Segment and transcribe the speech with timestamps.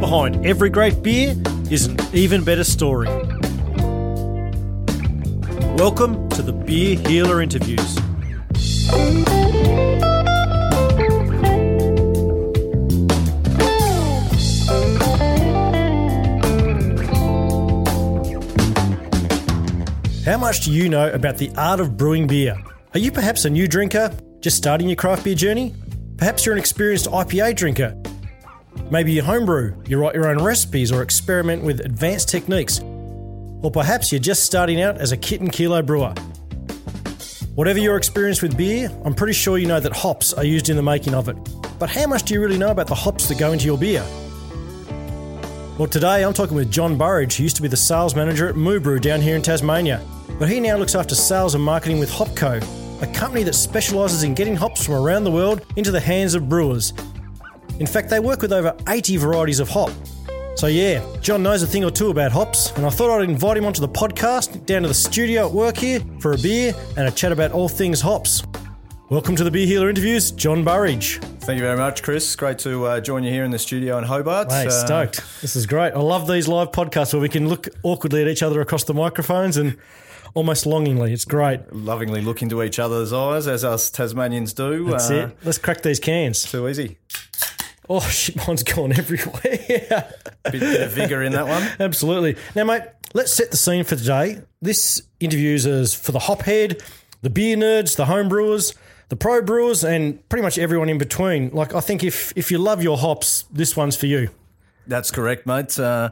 [0.00, 1.36] Behind every great beer
[1.70, 3.06] is an even better story.
[5.76, 7.96] Welcome to the Beer Healer Interviews.
[20.24, 22.56] How much do you know about the art of brewing beer?
[22.94, 25.74] Are you perhaps a new drinker, just starting your craft beer journey?
[26.20, 27.96] Perhaps you're an experienced IPA drinker.
[28.90, 32.78] Maybe you homebrew, you write your own recipes or experiment with advanced techniques.
[33.62, 36.12] Or perhaps you're just starting out as a kit and kilo brewer.
[37.54, 40.76] Whatever your experience with beer, I'm pretty sure you know that hops are used in
[40.76, 41.36] the making of it.
[41.78, 44.04] But how much do you really know about the hops that go into your beer?
[45.78, 48.56] Well, today I'm talking with Jon Burridge, who used to be the sales manager at
[48.56, 50.02] Moo Brew down here in Tasmania.
[50.38, 52.60] But he now looks after sales and marketing with Hopco,
[53.02, 56.48] a company that specialises in getting hops from around the world into the hands of
[56.48, 56.92] brewers.
[57.78, 59.90] In fact, they work with over 80 varieties of hop.
[60.56, 63.56] So, yeah, Jon knows a thing or two about hops, and I thought I'd invite
[63.56, 67.08] him onto the podcast, down to the studio at work here, for a beer and
[67.08, 68.42] a chat about all things hops.
[69.08, 71.18] Welcome to the Beer Healer Interviews, Jon Burridge.
[71.40, 72.36] Thank you very much, Chris.
[72.36, 74.52] Great to uh, join you here in the studio in Hobart.
[74.52, 75.22] Hey, Uh, stoked.
[75.40, 75.94] This is great.
[75.94, 78.94] I love these live podcasts where we can look awkwardly at each other across the
[78.94, 79.76] microphones and
[80.34, 81.12] almost longingly.
[81.12, 81.72] It's great.
[81.72, 84.90] lovingly look into each other's eyes, as us Tasmanians do.
[84.90, 85.36] That's Uh, it.
[85.44, 86.42] Let's crack these cans.
[86.50, 86.98] Too easy.
[87.88, 89.42] Oh, shit, mine's gone everywhere.
[90.44, 91.62] Bit, bit of vigour in that one.
[91.80, 92.36] Absolutely.
[92.54, 92.82] Now, mate,
[93.14, 94.40] let's set the scene for today.
[94.62, 96.82] This interview is for the hophead,
[97.22, 98.74] the beer nerds, the home brewers,
[99.08, 101.50] the pro brewers, and pretty much everyone in between.
[101.50, 104.28] Like, I think if if you love your hops, this one's for you.
[104.86, 105.78] That's correct, mate.
[105.78, 106.10] Uh,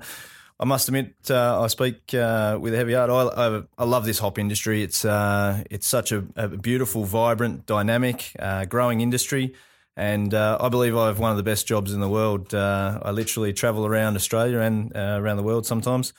[0.61, 3.11] I must admit, uh, I speak uh, with a heavy heart.
[3.11, 4.83] I, I, I love this hop industry.
[4.83, 9.55] It's uh, it's such a, a beautiful, vibrant, dynamic, uh, growing industry,
[9.97, 12.53] and uh, I believe I have one of the best jobs in the world.
[12.55, 16.13] Uh, I literally travel around Australia and uh, around the world sometimes,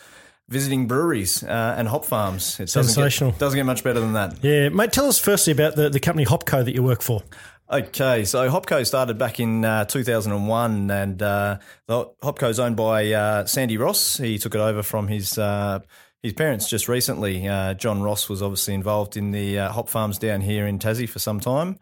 [0.48, 2.62] visiting breweries uh, and hop farms.
[2.62, 4.42] It doesn't Get, doesn't get much better than that.
[4.42, 4.94] Yeah, mate.
[4.94, 7.24] Tell us firstly about the, the company Hopco that you work for.
[7.72, 13.78] Okay, so Hopco started back in uh, 2001, and uh, is owned by uh, Sandy
[13.78, 14.18] Ross.
[14.18, 15.78] He took it over from his uh,
[16.24, 17.48] his parents just recently.
[17.48, 21.08] Uh, John Ross was obviously involved in the uh, hop farms down here in Tassie
[21.08, 21.78] for some time,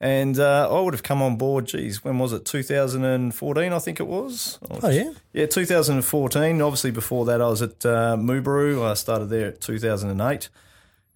[0.00, 1.66] and uh, I would have come on board.
[1.66, 2.44] Geez, when was it?
[2.44, 4.58] 2014, I think it was.
[4.82, 6.60] Oh yeah, Yeah, 2014.
[6.60, 8.82] Obviously, before that, I was at uh, Moo Brew.
[8.82, 10.48] I started there at 2008.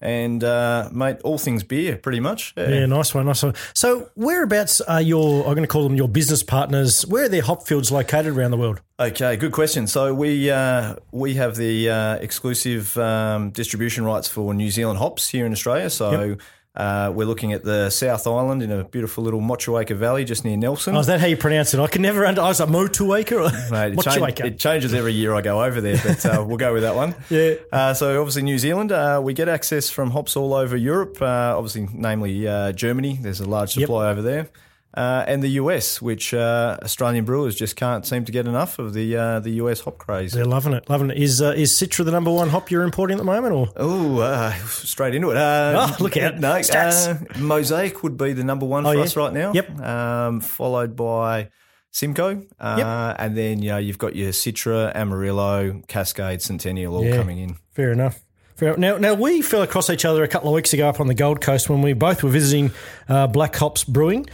[0.00, 2.52] And, uh, mate, all things beer, pretty much.
[2.56, 3.54] yeah, nice one, nice one.
[3.74, 5.46] So, whereabouts are your?
[5.46, 7.06] I'm going to call them your business partners.
[7.06, 8.80] Where are their hop fields located around the world?
[8.98, 9.86] Okay, good question.
[9.86, 15.28] So we uh, we have the uh, exclusive um, distribution rights for New Zealand hops
[15.28, 15.90] here in Australia.
[15.90, 16.36] So
[16.76, 20.56] uh, we're looking at the South Island in a beautiful little Motueka Valley just near
[20.56, 20.94] Nelson.
[20.94, 21.80] Oh, is that how you pronounce it?
[21.80, 22.26] I can never.
[22.26, 25.64] Under, I was like Motueka or Mate, it, change- it changes every year I go
[25.64, 27.14] over there, but uh, we'll go with that one.
[27.30, 27.54] Yeah.
[27.72, 31.20] Uh, so obviously New Zealand, uh, we get access from hops all over Europe.
[31.20, 33.18] Uh, obviously, namely uh, Germany.
[33.20, 33.86] There's a large Yep.
[33.86, 34.48] supply over there.
[34.96, 38.94] Uh, and the US, which uh, Australian brewers just can't seem to get enough of
[38.94, 40.32] the uh, the US hop craze.
[40.32, 41.18] They're loving it, loving it.
[41.18, 44.20] Is uh, is Citra the number one hop you're importing at the moment, or Oh,
[44.20, 45.36] uh, straight into it.
[45.36, 46.38] Uh, Oh, look out.
[46.38, 47.36] No, Stats.
[47.38, 49.02] Mosaic would be the number one Oh, for yeah?
[49.04, 49.52] us right now.
[49.52, 49.80] Yep.
[49.80, 51.50] Um, followed by
[51.90, 52.44] Simcoe.
[52.58, 57.16] Uh, And then, you know, you've got your Citra, Amarillo, Cascade, Centennial all Yeah.
[57.16, 57.56] coming in.
[57.72, 58.20] Fair enough.
[58.56, 58.78] Fair enough.
[58.78, 61.14] Now, now we fell across each other a couple of weeks ago up on the
[61.14, 62.70] Gold Coast when we both were visiting
[63.10, 64.26] uh, Black Hops Brewing.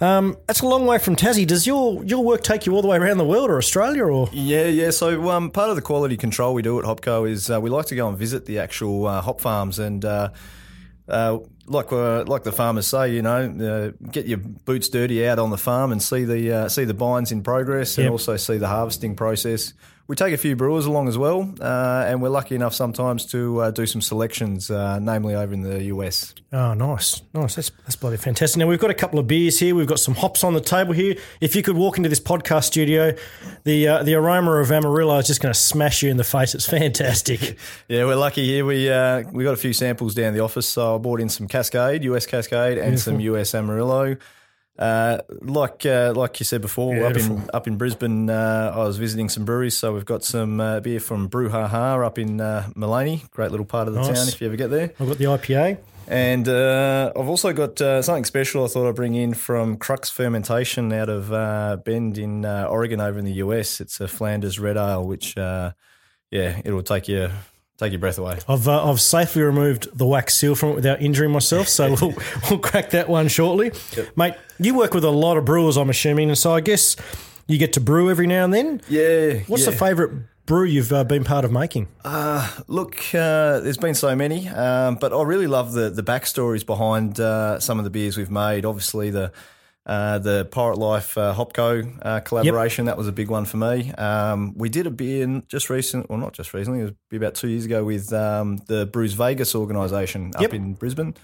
[0.00, 1.46] Um, that's a long way from Tassie.
[1.46, 4.28] Does your your work take you all the way around the world or Australia or?
[4.32, 4.90] Yeah, yeah.
[4.90, 7.86] So um, part of the quality control we do at Hopco is uh, we like
[7.86, 10.04] to go and visit the actual uh, hop farms and.
[10.04, 10.30] Uh,
[11.08, 15.38] uh, like uh, like the farmers say, you know, uh, get your boots dirty out
[15.38, 18.10] on the farm and see the uh, see the bines in progress, and Yep.
[18.12, 19.72] also see the harvesting process.
[20.08, 23.60] We take a few brewers along as well, uh, and we're lucky enough sometimes to
[23.60, 26.32] uh, do some selections, uh, namely over in the US.
[26.52, 27.56] Oh, nice, nice.
[27.56, 28.56] That's that's bloody fantastic.
[28.60, 29.74] Now we've got a couple of beers here.
[29.74, 31.16] We've got some hops on the table here.
[31.40, 33.16] If you could walk into this podcast studio,
[33.64, 36.54] the uh, the aroma of Amarillo is just going to smash you in the face.
[36.54, 37.58] It's fantastic.
[37.88, 38.64] Yeah, we're lucky here.
[38.64, 41.48] We uh, we got a few samples down the office, so I brought in some
[41.48, 44.16] Cascade, US Cascade, and some US Amarillo.
[44.78, 48.98] Uh, like uh, like you said before, up in up in Brisbane, uh, I was
[48.98, 53.28] visiting some breweries, so we've got some uh, beer from Brouhaha up in uh, Maleny,
[53.30, 54.18] great little part of the Nice.
[54.18, 54.92] town if you ever get there.
[55.00, 55.78] I've got the IPA.
[56.08, 60.08] And uh, I've also got uh, something special I thought I'd bring in from Crux
[60.08, 63.80] Fermentation out of uh, Bend in uh, Oregon over in the US.
[63.80, 65.72] It's a Flanders Red Ale, which, uh,
[66.30, 67.28] yeah, it'll take you
[67.78, 68.38] take your breath away.
[68.48, 72.14] I've uh, I've safely removed the wax seal from it without injuring myself, so we'll
[72.50, 73.72] we'll crack that one shortly,
[74.16, 74.34] mate.
[74.58, 76.96] You work with a lot of brewers, I'm assuming, and so I guess
[77.46, 78.80] you get to brew every now and then.
[78.88, 79.40] Yeah.
[79.46, 79.70] What's yeah.
[79.70, 80.12] the favourite
[80.46, 81.88] brew you've uh, been part of making?
[82.66, 87.20] Look, uh, there's been so many, um, but I really love the the backstories behind
[87.20, 88.64] uh, some of the beers we've made.
[88.64, 89.32] Obviously, the
[89.86, 93.92] uh, the Pirate Life uh, Hopco uh, collaboration that was a big one for me.
[93.92, 97.34] Um, we did a beer in just recent, well, not just recently, it was about
[97.36, 100.54] two years ago with um, the Brews Vegas organisation up Yep.
[100.54, 101.14] in Brisbane.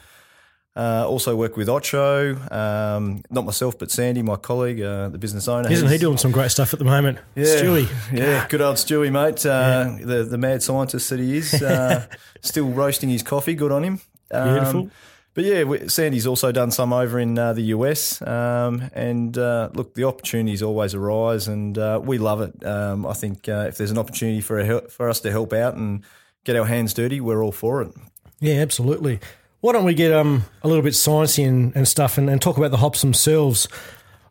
[0.74, 5.46] Uh, also work with Ocho, um, not myself, but Sandy, my colleague, uh, the business
[5.46, 5.70] owner.
[5.70, 7.18] Isn't he He's- doing some great stuff at the moment?
[7.34, 7.88] Yeah, Stewie.
[8.10, 9.44] yeah, good old Stewie, mate.
[9.44, 12.06] Uh, the the mad scientist that he is, uh,
[12.40, 13.54] still roasting his coffee.
[13.54, 14.00] Good on him.
[14.30, 14.90] Um, Beautiful.
[15.34, 19.70] But yeah, we, Sandy's also done some over in uh, the US, um, and uh,
[19.72, 22.64] look, the opportunities always arise, and uh, we love it.
[22.66, 25.74] Um, I think uh, if there's an opportunity for a for us to help out
[25.74, 26.04] and
[26.44, 27.94] get our hands dirty, we're all for it.
[28.40, 29.20] Yeah, absolutely.
[29.60, 32.58] Why don't we get um, a little bit sciencey and, and stuff and, and talk
[32.58, 33.68] about the hops themselves?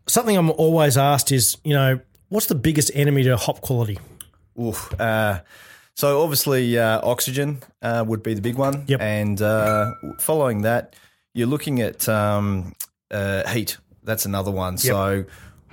[0.07, 3.97] Something I'm always asked is, you know, what's the biggest enemy to hop quality?
[4.59, 4.93] Oof.
[5.95, 9.01] So obviously, uh, oxygen uh, would be the big one, Yep.
[9.01, 10.95] and uh, following that,
[11.33, 12.73] you're looking at um,
[13.11, 13.77] uh, heat.
[14.03, 14.77] That's another one.
[14.77, 15.25] So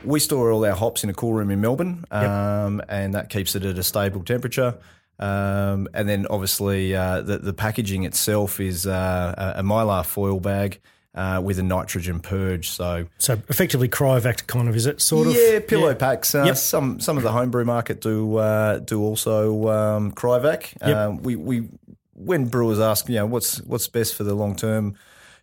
[0.04, 3.54] we store all our hops in a cool room in Melbourne, um, and that keeps
[3.56, 4.74] it at a stable temperature.
[5.20, 10.38] Um, and then obviously uh, the, the packaging itself is uh, a, a mylar foil
[10.38, 10.80] bag
[11.18, 12.70] uh, with a nitrogen purge.
[12.70, 15.34] So So effectively cryovac kind of, is it sort of?
[15.34, 16.34] yeah, pillow packs.
[16.34, 16.56] Uh, Yep.
[16.56, 20.74] Some some of the homebrew market do uh, do also um, Cryovac.
[20.86, 20.96] Yep.
[20.96, 21.68] Um, we we
[22.14, 24.94] when brewers ask, you know, what's what's best for the long term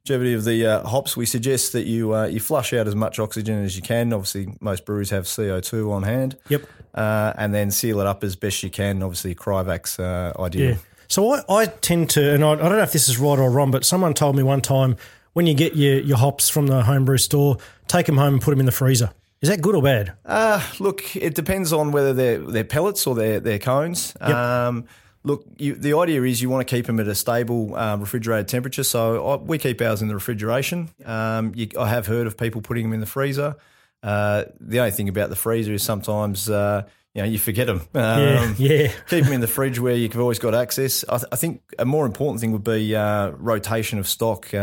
[0.08, 3.20] longevity of the uh, hops, we suggest that you uh, you flush out as much
[3.20, 4.14] oxygen as you can.
[4.14, 6.38] Obviously, most breweries have CO two on hand.
[6.50, 6.64] Yep.
[6.94, 9.04] Uh, and then seal it up as best you can.
[9.04, 10.70] Obviously, Cryovac's uh, ideal.
[10.72, 10.78] Yeah.
[11.08, 13.52] So I, I tend to, and I, I don't know if this is right or
[13.52, 14.96] wrong, but someone told me one time
[15.36, 18.52] when you get your, your hops from the homebrew store, take them home and put
[18.52, 19.12] them in the freezer.
[19.42, 20.14] Is that good or bad?
[20.26, 24.16] Uh, look, it depends on whether they're, they're pellets or they're, they're cones.
[24.22, 24.86] Um,
[25.26, 28.48] look, you, the idea is you want to keep them at a stable um, refrigerated
[28.48, 28.84] temperature.
[28.86, 30.90] So I, we keep ours in the refrigeration.
[31.04, 33.58] Um, you, I have heard of people putting them in the freezer.
[34.02, 36.84] Uh, the only thing about the freezer is sometimes uh,
[37.14, 37.82] you know you forget them.
[37.94, 38.92] Yeah, yeah.
[39.10, 41.04] Keep them in the fridge where you've always got access.
[41.10, 44.54] I, th- I think a more important thing would be uh, rotation of stock.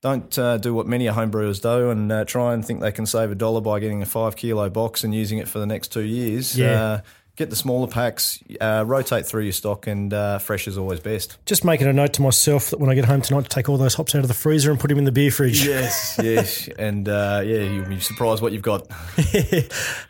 [0.00, 3.04] Don't uh, do what many home brewers do and uh, try and think they can
[3.04, 5.88] save a dollar by getting a five kilo box and using it for the next
[5.88, 6.56] two years.
[6.56, 6.82] Yeah.
[6.82, 7.00] Uh,
[7.38, 11.38] get the smaller packs, uh, rotate through your stock, and uh, fresh is always best.
[11.46, 13.78] Just making a note to myself that when I get home tonight to take all
[13.78, 15.64] those hops out of the freezer and put them in the beer fridge.
[15.66, 18.86] Yes, yes, and uh, yeah, you'll be surprised what you've got.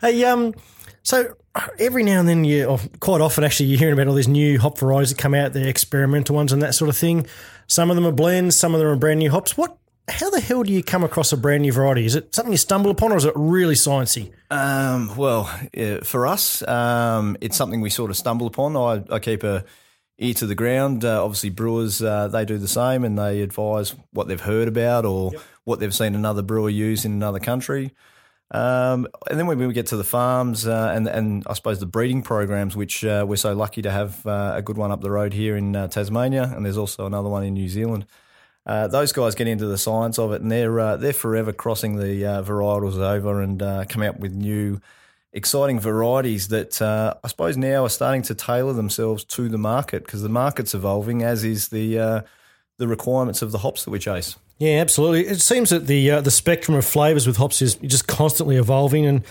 [0.01, 0.53] Hey, um,
[1.03, 1.35] so
[1.77, 4.59] every now and then, you or quite often actually, you're hearing about all these new
[4.59, 7.25] hop varieties that come out, the experimental ones and that sort of thing.
[7.69, 9.55] Some of them are blends, some of them are brand new hops.
[9.55, 9.77] What?
[10.09, 12.03] How the hell do you come across a brand new variety?
[12.03, 14.31] Is it something you stumble upon, or is it really sciencey?
[14.49, 18.75] Um, well, yeah, for us, um, it's something we sort of stumble upon.
[18.75, 19.63] I, I keep a
[20.17, 21.05] ear to the ground.
[21.05, 25.05] Uh, obviously, brewers uh, they do the same, and they advise what they've heard about
[25.05, 25.31] or
[25.63, 27.93] what they've seen another brewer use in another country.
[28.51, 31.85] Um, and then when we get to the farms uh, and and I suppose the
[31.85, 35.11] breeding programs, which uh, we're so lucky to have uh, a good one up the
[35.11, 38.07] road here in uh, Tasmania, and there's also another one in New Zealand.
[38.65, 41.97] Uh, those guys get into the science of it, and they're uh, they're forever crossing
[41.97, 44.79] the varietals over and uh, coming up with new,
[45.31, 50.23] exciting varieties that I suppose now are starting to tailor themselves to the market because
[50.23, 52.23] the market's evolving, as is the
[52.77, 54.37] the requirements of the hops that we chase.
[54.59, 55.25] Yeah, absolutely.
[55.27, 59.05] It seems that the uh, the spectrum of flavors with hops is just constantly evolving,
[59.05, 59.23] and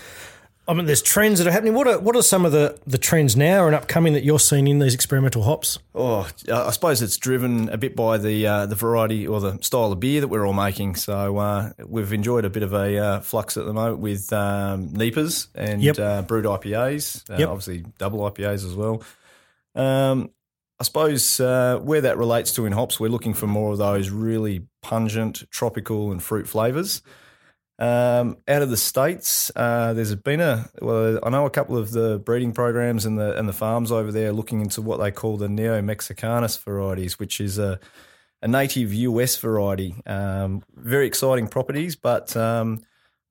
[0.67, 1.75] I mean, there's trends that are happening.
[1.75, 4.67] What are what are some of the, the trends now and upcoming that you're seeing
[4.67, 5.77] in these experimental hops?
[5.93, 9.91] Oh, I suppose it's driven a bit by the uh, the variety or the style
[9.91, 10.95] of beer that we're all making.
[10.95, 14.89] So uh, we've enjoyed a bit of a uh, flux at the moment with um,
[14.89, 15.99] NEIPAs and Yep.
[15.99, 17.49] uh, Brut IPAs, uh, Yep.
[17.49, 19.03] obviously double IPAs as well.
[19.75, 20.31] Um,
[20.79, 24.09] I suppose uh, where that relates to in hops, we're looking for more of those
[24.09, 27.01] really pungent tropical and fruit flavors.
[27.77, 31.91] Um, out of the states, uh, there's been a well, I know a couple of
[31.91, 35.37] the breeding programs and the and the farms over there looking into what they call
[35.37, 37.79] the Neo Mexicanus varieties, which is a
[38.41, 39.95] a native US variety.
[40.05, 42.81] Um, very exciting properties, but um,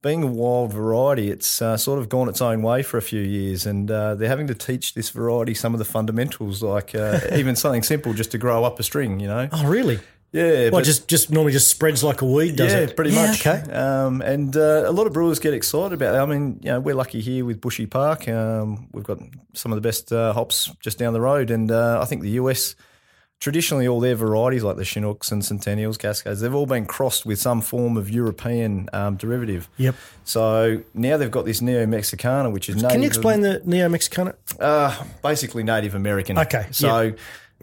[0.03, 3.21] being a wild variety, it's uh, sort of gone its own way for a few
[3.21, 7.21] years, and uh, they're having to teach this variety some of the fundamentals, like uh,
[7.33, 9.21] even something simple, just to grow up a string.
[9.21, 9.99] You know, Oh, really?
[10.33, 12.97] Yeah, but- just just normally just spreads like a weed, does yeah, it?
[12.97, 13.47] pretty Yeah, much.
[13.47, 13.73] Okay.
[13.73, 16.19] Um, and uh, a lot of brewers get excited about it.
[16.19, 18.29] I mean, you know, we're lucky here with Bushy Park.
[18.29, 19.19] Um, we've got
[19.55, 22.31] some of the best uh, hops just down the road, and uh, I think the
[22.43, 22.75] US
[23.41, 27.39] traditionally all their varieties, like the Chinooks and Centennials, Cascades, they've all been crossed with
[27.39, 29.69] some form of European um, derivative.
[29.77, 29.95] Yep.
[30.25, 32.91] So now they've got this Neo Mexicana, which is native.
[32.91, 34.35] Can you explain the Neo Mexicana?
[34.59, 36.37] Uh, basically Native American.
[36.37, 37.13] Okay, So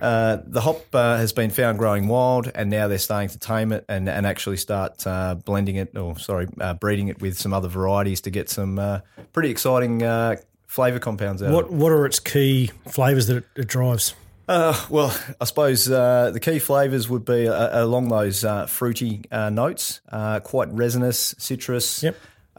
[0.01, 3.71] uh, the hop uh, has been found growing wild, and now they're starting to tame
[3.71, 7.53] it and, and actually start uh, blending it, or sorry, uh, breeding it with some
[7.53, 8.99] other varieties to get some uh,
[9.33, 10.35] pretty exciting uh,
[10.67, 11.47] flavour compounds out.
[11.47, 11.71] of What it.
[11.71, 14.15] What are its key flavours that it, it drives?
[14.47, 19.23] Uh, well, I suppose uh, the key flavours would be uh, along those uh, fruity
[19.31, 22.03] uh, notes, uh, quite resinous, citrus.
[22.03, 22.15] Yep.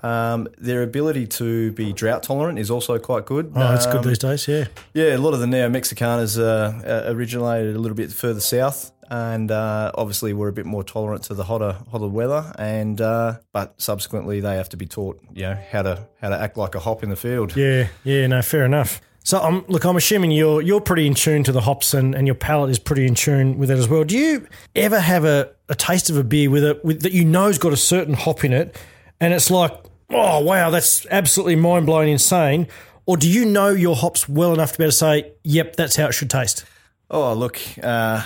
[0.06, 3.46] Um, their ability to be drought tolerant is also quite good.
[3.54, 4.46] Oh, that's good Um, these days.
[4.46, 4.66] Yeah.
[4.94, 6.44] Yeah, a lot of the Neo Mexicanas uh,
[6.86, 11.22] uh, originated a little bit further south, and uh, obviously were a bit more tolerant
[11.25, 12.52] to the hotter hotter weather.
[12.58, 16.38] And uh, but subsequently, they have to be taught, you know, how to how to
[16.40, 17.56] act like a hop in the field.
[17.56, 19.00] Yeah, yeah, no, fair enough.
[19.25, 22.28] So, um, look, I'm assuming you're you're pretty in tune to the hops, and, and
[22.28, 24.04] your palate is pretty in tune with it as well.
[24.04, 24.46] Do you
[24.76, 27.72] ever have a, a taste of a beer with it with, that you know's got
[27.72, 28.76] a certain hop in it,
[29.20, 29.72] and it's like,
[30.10, 32.68] oh wow, that's absolutely mind blowing, insane?
[33.06, 35.94] Or do you know your hops well enough to be able to say, yep, that's
[35.96, 36.64] how it should taste?
[37.08, 38.25] Oh, look, uh,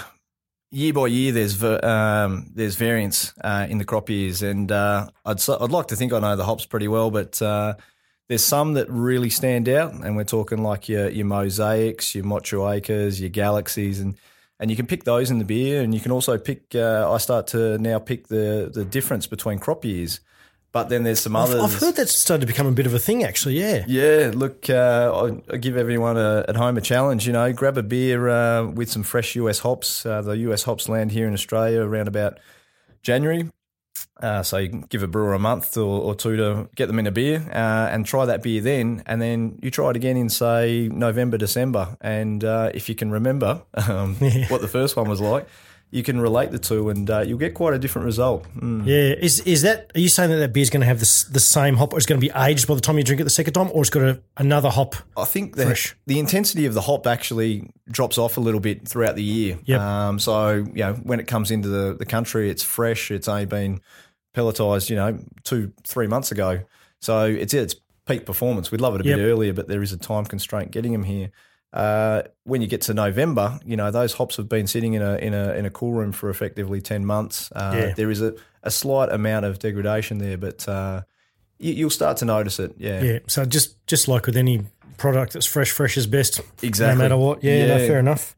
[0.70, 5.48] year by year, there's um, there's variance uh, in the crop years, and uh, I'd
[5.48, 7.74] I'd like to think I know the hops pretty well, but uh,
[8.28, 13.20] there's some that really stand out, and we're talking like your your mosaics, your Motuekas,
[13.20, 14.16] your galaxies, and
[14.58, 16.74] and you can pick those in the beer, and you can also pick.
[16.74, 20.20] Uh, I start to now pick the the difference between crop years,
[20.72, 21.62] but then there's some I've, others.
[21.62, 23.58] I've heard that's started to become a bit of a thing, actually.
[23.58, 23.84] Yeah.
[23.88, 25.12] Yeah, look, uh,
[25.50, 27.26] I, I give everyone a, at home a challenge.
[27.26, 30.06] You know, grab a beer uh, with some fresh US hops.
[30.06, 32.38] Uh, the US hops land here in Australia around about
[33.02, 33.50] January.
[34.22, 36.98] Uh, so you can give a brewer a month or, or two to get them
[36.98, 39.02] in a beer uh, and try that beer then.
[39.06, 41.96] And then you try it again in, say, November, December.
[42.02, 44.14] And uh, if you can remember um,
[44.48, 45.48] what the first one was like,
[45.92, 48.46] you can relate the two and uh, you'll get quite a different result.
[48.56, 48.86] Mm.
[48.86, 49.90] Yeah, is is that?
[49.94, 52.06] Are you saying that that beer's going to have this, the same hop, or it's
[52.06, 53.90] going to be aged by the time you drink it the second time, or it's
[53.90, 54.94] got a, another hop?
[55.16, 55.96] I think the, Fresh.
[56.06, 59.58] the intensity of the hop actually drops off a little bit throughout the year.
[59.64, 59.80] Yep.
[59.80, 63.10] Um, so, you know, when it comes into the, the country, it's fresh.
[63.10, 63.80] It's only been
[64.34, 66.60] pelletized, you know, two, three months ago.
[67.00, 67.74] So it's its
[68.06, 68.70] peak performance.
[68.70, 69.18] We'd love it a Yep.
[69.18, 71.30] bit earlier, but there is a time constraint getting them here.
[71.72, 75.16] Uh, when you get to November, you know those hops have been sitting in a
[75.16, 77.50] in a in a cool room for effectively ten months.
[77.52, 77.94] Uh, Yeah.
[77.94, 81.02] There is a, a slight amount of degradation there, but uh,
[81.58, 82.74] you, you'll start to notice it.
[82.76, 83.18] Yeah, Yeah.
[83.28, 84.62] So just just like with any
[84.96, 86.40] product that's fresh, fresh is best.
[86.62, 86.96] Exactly.
[86.98, 87.44] No matter what.
[87.44, 88.34] Yeah, no, fair enough.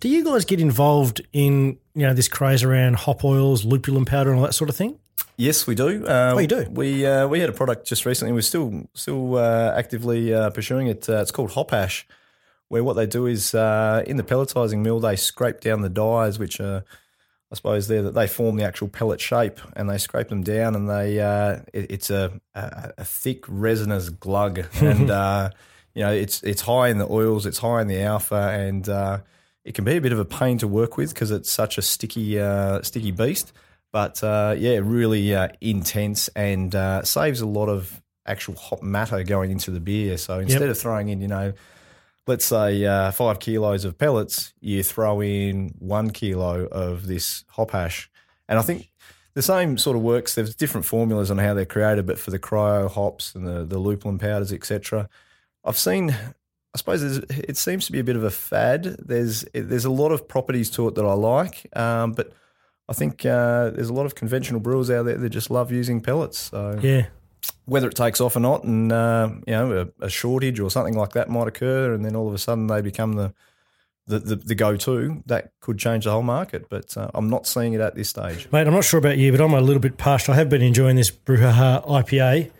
[0.00, 4.30] Do you guys get involved in you know this craze around hop oils, lupulin powder,
[4.30, 4.98] and all that sort of thing?
[5.36, 6.04] Yes, we do.
[6.08, 6.66] Um, Oh, you do?
[6.70, 8.32] We uh, we had a product just recently.
[8.32, 11.08] We're still still uh, actively uh, pursuing it.
[11.08, 12.06] Uh, it's called Hop Hash,
[12.72, 16.38] where what they do is uh, in the pelletizing mill they scrape down the dies,
[16.38, 16.82] which are
[17.50, 20.88] I suppose they they form the actual pellet shape, and they scrape them down, and
[20.88, 25.50] they uh, it, it's a, a a thick resinous glug, and uh,
[25.94, 29.18] you know it's it's high in the oils, it's high in the alpha, and uh,
[29.66, 31.82] it can be a bit of a pain to work with because it's such a
[31.82, 33.52] sticky uh, sticky beast.
[33.92, 39.22] But uh, yeah, really uh, intense and uh, saves a lot of actual hop matter
[39.24, 40.16] going into the beer.
[40.16, 41.52] So instead of throwing in, you know,
[42.26, 47.72] let's say uh, five kilos of pellets, you throw in one kilo of this hop
[47.72, 48.10] hash.
[48.48, 48.90] And I think
[49.34, 50.34] the same sort of works.
[50.34, 53.78] There's different formulas on how they're created, but for the cryo hops and the, the
[53.78, 55.08] lupulin powders, etc.
[55.64, 58.84] I've seen, I suppose it seems to be a bit of a fad.
[58.98, 62.32] There's there's a lot of properties to it that I like, um, but
[62.88, 66.00] I think uh, there's a lot of conventional brewers out there that just love using
[66.00, 66.38] pellets.
[66.50, 67.06] So Yeah.
[67.64, 70.94] Whether it takes off or not, and uh, you know a, a shortage or something
[70.94, 73.32] like that might occur, and then all of a sudden they become the
[74.06, 76.68] the, the, the go-to, that could change the whole market.
[76.68, 78.48] But uh, I'm not seeing it at this stage.
[78.50, 80.28] Mate, I'm not sure about you, but I'm a little bit parched.
[80.28, 82.50] I have been enjoying this Brouhaha IPA,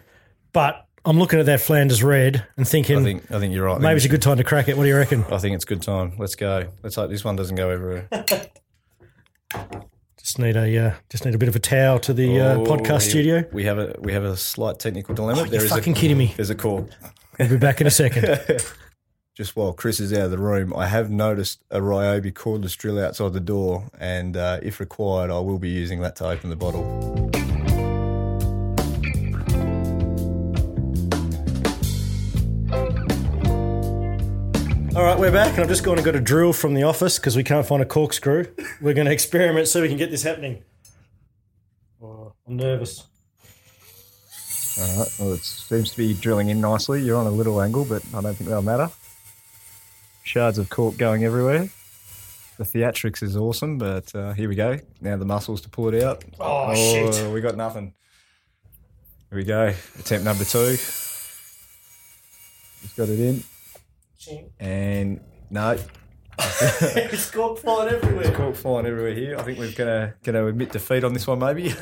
[0.52, 3.80] but I'm looking at that Flanders Red and thinking I think I think you're right.
[3.80, 4.76] Maybe it's a good time to crack it.
[4.76, 5.24] What do you reckon?
[5.30, 6.14] I think it's good time.
[6.18, 6.68] Let's go.
[6.82, 8.08] Let's hope this one doesn't go everywhere.
[10.32, 12.64] Just need a uh, just need a bit of a towel to the uh, Oh,
[12.64, 13.44] podcast we- studio.
[13.52, 15.42] We have a we have a slight technical dilemma.
[15.42, 16.32] Oh, you're fucking a, kidding me.
[16.34, 16.88] There's a call.
[17.38, 18.24] We'll be back in a second.
[19.36, 22.98] Just while Chris is out of the room, I have noticed a Ryobi cordless drill
[22.98, 26.56] outside the door, and uh, if required, I will be using that to open the
[26.56, 27.31] bottle.
[34.94, 37.18] All right, we're back, and I've just gone and got a drill from the office
[37.18, 38.44] because we can't find a corkscrew.
[38.82, 40.62] We're going to experiment so we can get this happening.
[42.02, 43.06] Oh, I'm nervous.
[44.78, 45.08] All right.
[45.18, 47.02] Well, it seems to be drilling in nicely.
[47.02, 48.90] You're on a little angle, but I don't think that'll matter.
[50.24, 51.70] Shards of cork going everywhere.
[52.58, 54.78] the theatrics is awesome, but uh, here we go.
[55.00, 56.22] Now the muscles to pull it out.
[56.38, 57.32] Oh, shit.
[57.32, 57.94] We got nothing.
[59.30, 59.72] Here we go.
[59.98, 60.76] Attempt number two.
[62.82, 63.42] He's got it in,
[64.60, 65.78] and no,
[66.38, 68.26] it's cork flying everywhere.
[68.26, 69.36] It's cork flying everywhere here.
[69.38, 71.74] I think we're gonna gonna admit defeat on this one, maybe.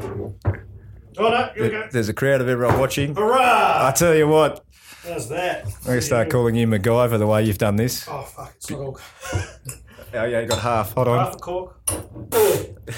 [0.00, 1.88] Oh no, here we go.
[1.90, 3.14] There's a crowd of everyone watching.
[3.14, 3.88] Hurrah!
[3.88, 4.64] I tell you what,
[5.06, 5.64] How's that?
[5.64, 8.06] I'm gonna start calling you MacGyver the way you've done this.
[8.08, 9.00] Oh fuck, it's not all.
[10.14, 10.92] Oh yeah, you got half.
[10.94, 11.18] Hold on.
[11.18, 11.76] Half a cork.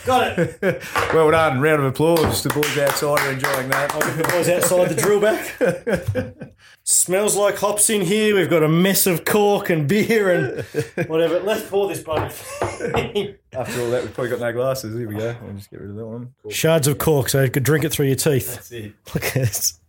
[0.07, 0.59] Got it.
[1.13, 1.61] well done.
[1.61, 2.43] Round of applause.
[2.43, 3.91] The boys outside are enjoying that.
[3.91, 6.55] The boys outside the drill back.
[6.85, 8.37] Smells like hops in here.
[8.37, 11.41] We've got a mess of cork and beer and whatever.
[11.41, 13.35] Let's pour this bloody thing.
[13.53, 14.97] After all that, we've probably got no glasses.
[14.97, 15.37] Here we go.
[15.43, 16.35] I'll just get rid of that one.
[16.49, 18.55] Shards of cork, so you could drink it through your teeth.
[18.55, 18.93] That's it.
[19.15, 19.81] Look at this.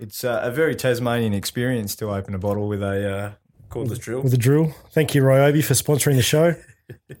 [0.00, 3.32] It's uh, a very Tasmanian experience to open a bottle with a uh,
[3.70, 4.20] cordless drill.
[4.22, 4.74] With the drill.
[4.90, 6.54] Thank you, Ryobi, for sponsoring the show.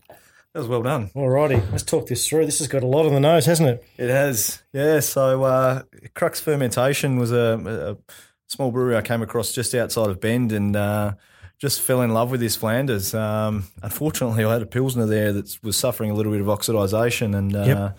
[0.54, 1.10] That was well done.
[1.14, 2.46] Alrighty, let's talk this through.
[2.46, 3.84] This has got a lot on the nose, hasn't it?
[3.98, 5.00] It has, yeah.
[5.00, 5.82] So uh,
[6.14, 8.14] Crux Fermentation was a, a
[8.48, 11.12] small brewery I came across just outside of Bend, and uh,
[11.58, 13.14] just fell in love with this Flanders.
[13.14, 17.36] Um, unfortunately, I had a pilsner there that was suffering a little bit of oxidisation,
[17.36, 17.76] and uh, Yep.
[17.78, 17.92] I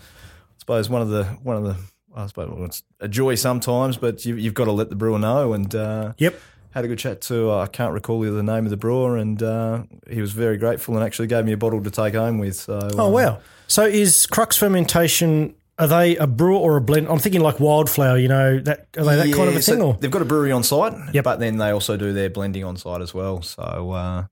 [0.58, 1.78] suppose one of the one of the
[2.16, 5.20] I suppose well, it's a joy sometimes, but you, you've got to let the brewer
[5.20, 5.54] know.
[5.54, 6.36] And uh, Yep.
[6.72, 9.42] Had a good chat to uh, I can't recall the name of the brewer, and
[9.42, 12.56] uh, he was very grateful and actually gave me a bottle to take home with.
[12.56, 13.40] So Oh uh, wow!
[13.68, 15.56] So is Crux Fermentation?
[15.78, 17.08] Are they a brewer or a blend?
[17.08, 18.18] I'm thinking like Wildflower.
[18.18, 19.82] You know that are they that kind of a Yeah, so thing?
[19.82, 21.24] Or They've got a brewery on site, Yep.
[21.24, 23.42] but then they also do their blending on site as well.
[23.42, 23.62] So
[23.92, 24.26] uh,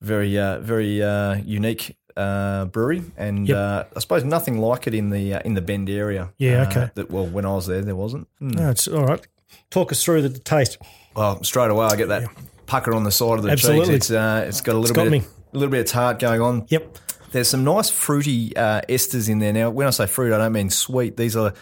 [0.00, 3.56] very, uh, very uh, unique uh, brewery, and Yep.
[3.56, 6.32] uh, I suppose nothing like it in the uh, in the Bend area.
[6.38, 6.90] Yeah, okay.
[6.94, 8.28] That well, when I was there, there wasn't.
[8.38, 8.50] Hmm.
[8.50, 9.26] no, it's all right.
[9.70, 10.78] Talk us through the taste.
[11.16, 12.28] Well, straight away, I get that
[12.66, 13.94] pucker on the side of the Absolutely.
[13.94, 14.06] cheeks.
[14.06, 15.18] It's uh, it's got a little got bit, me.
[15.18, 16.66] of, a little bit of tart going on.
[16.68, 16.98] Yep.
[17.32, 19.52] There's some nice fruity uh, esters in there.
[19.52, 21.16] Now, when I say fruit, I don't mean sweet.
[21.16, 21.52] These are,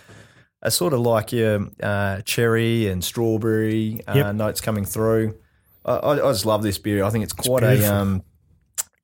[0.63, 4.35] are sort of like your uh, cherry and strawberry uh, Yep.
[4.35, 5.39] notes coming through.
[5.85, 7.05] I, I just love this beer.
[7.05, 7.91] I think it's quite beautiful.
[7.91, 8.23] a um,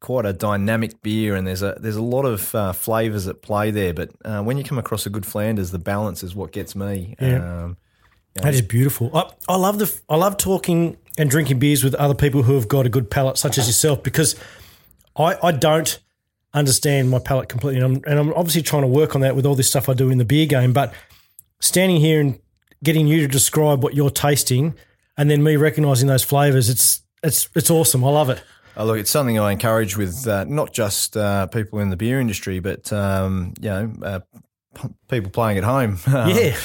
[0.00, 3.70] quite a dynamic beer, and there's a there's a lot of uh, flavors at play
[3.70, 3.92] there.
[3.94, 7.16] But uh, when you come across a good Flanders, the balance is what gets me.
[7.20, 7.62] Yeah.
[7.64, 7.76] Um,
[8.42, 9.10] That is beautiful.
[9.16, 12.68] I, I love the I love talking and drinking beers with other people who have
[12.68, 14.36] got a good palate, such as yourself, because
[15.16, 15.98] I, I don't
[16.54, 19.44] understand my palate completely, and I'm, and I'm obviously trying to work on that with
[19.44, 20.72] all this stuff I do in the beer game.
[20.72, 20.94] But
[21.60, 22.38] standing here and
[22.84, 24.74] getting you to describe what you're tasting,
[25.16, 28.04] and then me recognizing those flavors, it's it's it's awesome.
[28.04, 28.42] I love it.
[28.76, 32.20] Oh, look, it's something I encourage with uh, not just uh, people in the beer
[32.20, 34.20] industry, but um, you know, uh,
[34.76, 35.98] p- people playing at home.
[36.06, 36.56] Yeah.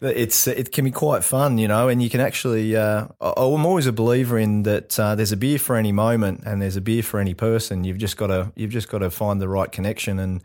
[0.00, 2.76] It's it can be quite fun, you know, and you can actually.
[2.76, 4.98] Uh, I'm always a believer in that.
[4.98, 7.84] Uh, there's a beer for any moment, and there's a beer for any person.
[7.84, 10.42] You've just got to you've just got to find the right connection and.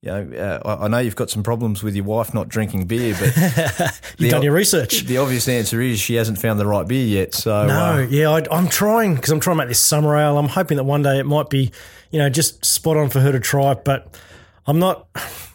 [0.00, 3.16] You know, uh, I know you've got some problems with your wife not drinking beer,
[3.18, 5.00] but You've done your research.
[5.00, 7.34] the obvious answer is she hasn't found the right beer yet.
[7.34, 10.38] So No, uh, yeah, I, I'm trying because I'm trying to make this summer ale.
[10.38, 11.72] I'm hoping that one day it might be,
[12.12, 13.74] you know, just spot on for her to try.
[13.74, 14.16] But
[14.68, 15.08] I'm not,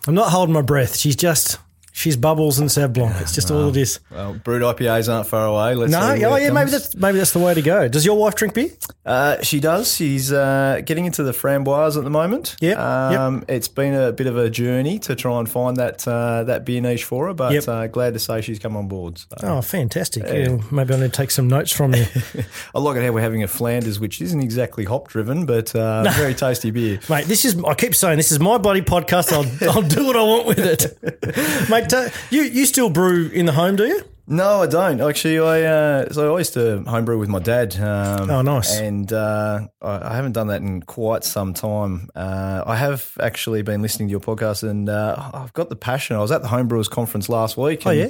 [0.08, 0.98] I'm not holding my breath.
[0.98, 1.58] She's just,
[1.94, 3.16] she's bubbles and Sauv Blanc.
[3.22, 4.00] It's just all it is.
[4.12, 5.76] well, Brut IPAs aren't far away.
[5.76, 6.72] Let's No, see oh where it yeah, maybe comes.
[6.72, 7.88] that's maybe that's the way to go.
[7.88, 8.70] Does your wife drink beer?
[9.06, 9.94] Uh, she does.
[9.96, 12.56] She's uh, getting into the framboise at the moment.
[12.62, 12.78] Yep.
[12.78, 16.66] Um, It's been a bit of a journey to try and find that uh, that
[16.66, 17.68] beer niche for her, but Yep.
[17.68, 19.20] uh, glad to say she's come on board.
[19.20, 19.28] So.
[19.44, 20.24] Oh, fantastic!
[20.24, 22.06] Yeah, maybe I need to take some notes from you,
[22.76, 26.04] I like it how we're having a Flanders, which isn't exactly hop driven, but uh,
[26.16, 27.00] very tasty beer.
[27.10, 27.26] mate.
[27.26, 29.32] This is I keep saying this is my bloody podcast.
[29.32, 30.98] I'll I'll do what I want with it,
[31.70, 31.83] mate.
[31.92, 34.02] Uh, you you still brew in the home, do you?
[34.26, 35.38] No, I don't actually.
[35.40, 37.76] I uh, so I used to homebrew with my dad.
[37.76, 38.78] Um, Oh, nice.
[38.80, 42.10] And uh, I, I haven't done that in quite some time.
[42.16, 46.16] Uh, I have actually been listening to your podcast, and uh, I've got the passion.
[46.16, 47.86] I was at the homebrewers conference last week.
[47.86, 48.08] Oh, yeah?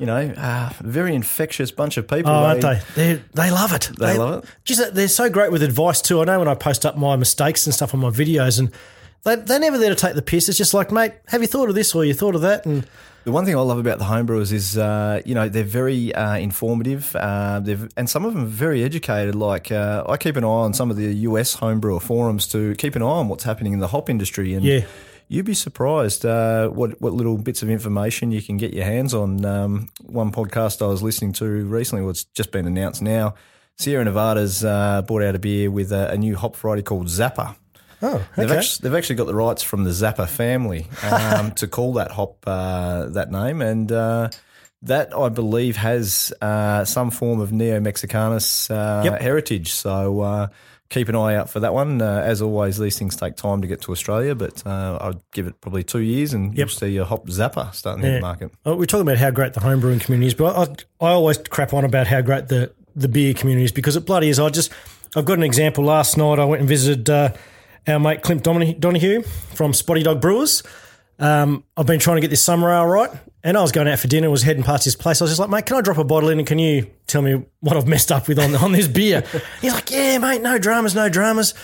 [0.00, 2.32] You know, uh, very infectious bunch of people.
[2.32, 2.80] Oh, aren't they?
[2.96, 3.90] They they love it.
[3.96, 4.50] They love it?
[4.64, 6.20] Just they're so great with advice too.
[6.20, 8.72] I know when I post up my mistakes and stuff on my videos, and
[9.24, 10.48] they they're never there to take the piss.
[10.48, 12.64] It's just like, mate, have you thought of this or you thought of that?
[12.66, 12.86] And
[13.24, 16.36] The one thing I love about the homebrewers is, uh, you know, they're very uh,
[16.36, 17.16] informative.
[17.16, 19.34] Uh, they've and some of them are very educated.
[19.34, 22.96] Like uh, I keep an eye on some of the US homebrewer forums to keep
[22.96, 24.52] an eye on what's happening in the hop industry.
[24.54, 24.84] And Yeah.
[25.28, 29.14] you'd be surprised uh, what what little bits of information you can get your hands
[29.14, 29.42] on.
[29.46, 33.34] Um, one podcast I was listening to recently, well, it's just been announced now.
[33.78, 37.56] Sierra Nevada's uh, brought out a beer with a, a new hop variety called Zappa.
[38.04, 41.94] Oh, They've, actually, they've actually got the rights from the Zappa family um, to call
[41.94, 44.28] that hop uh, that name, and uh,
[44.82, 49.20] that I believe has uh, some form of neo Mexicanus uh, Yep.
[49.20, 49.72] heritage.
[49.72, 50.48] So uh,
[50.90, 52.02] keep an eye out for that one.
[52.02, 55.46] Uh, as always, these things take time to get to Australia, but uh, I'd give
[55.46, 58.16] it probably two years and you'll see a hop Zappa starting Yeah.
[58.16, 58.50] the market.
[58.66, 60.54] Uh, We're talking about how great the home brewing community is, but
[61.00, 64.04] I, I always crap on about how great the, the beer community is because it
[64.04, 64.38] bloody is.
[64.38, 64.70] I just,
[65.16, 65.82] I've got an example.
[65.84, 67.32] Last night I went and visited uh,
[67.86, 70.62] our mate Clint Donahue from Spotty Dog Brewers.
[71.18, 73.10] Um, I've been trying to get this summer ale right,
[73.44, 75.20] and I was going out for dinner, was heading past his place.
[75.20, 77.22] I was just like, mate, can I drop a bottle in and can you tell
[77.22, 79.22] me what I've messed up with on, on this beer?
[79.60, 81.54] He's like, yeah, mate, no dramas, no dramas.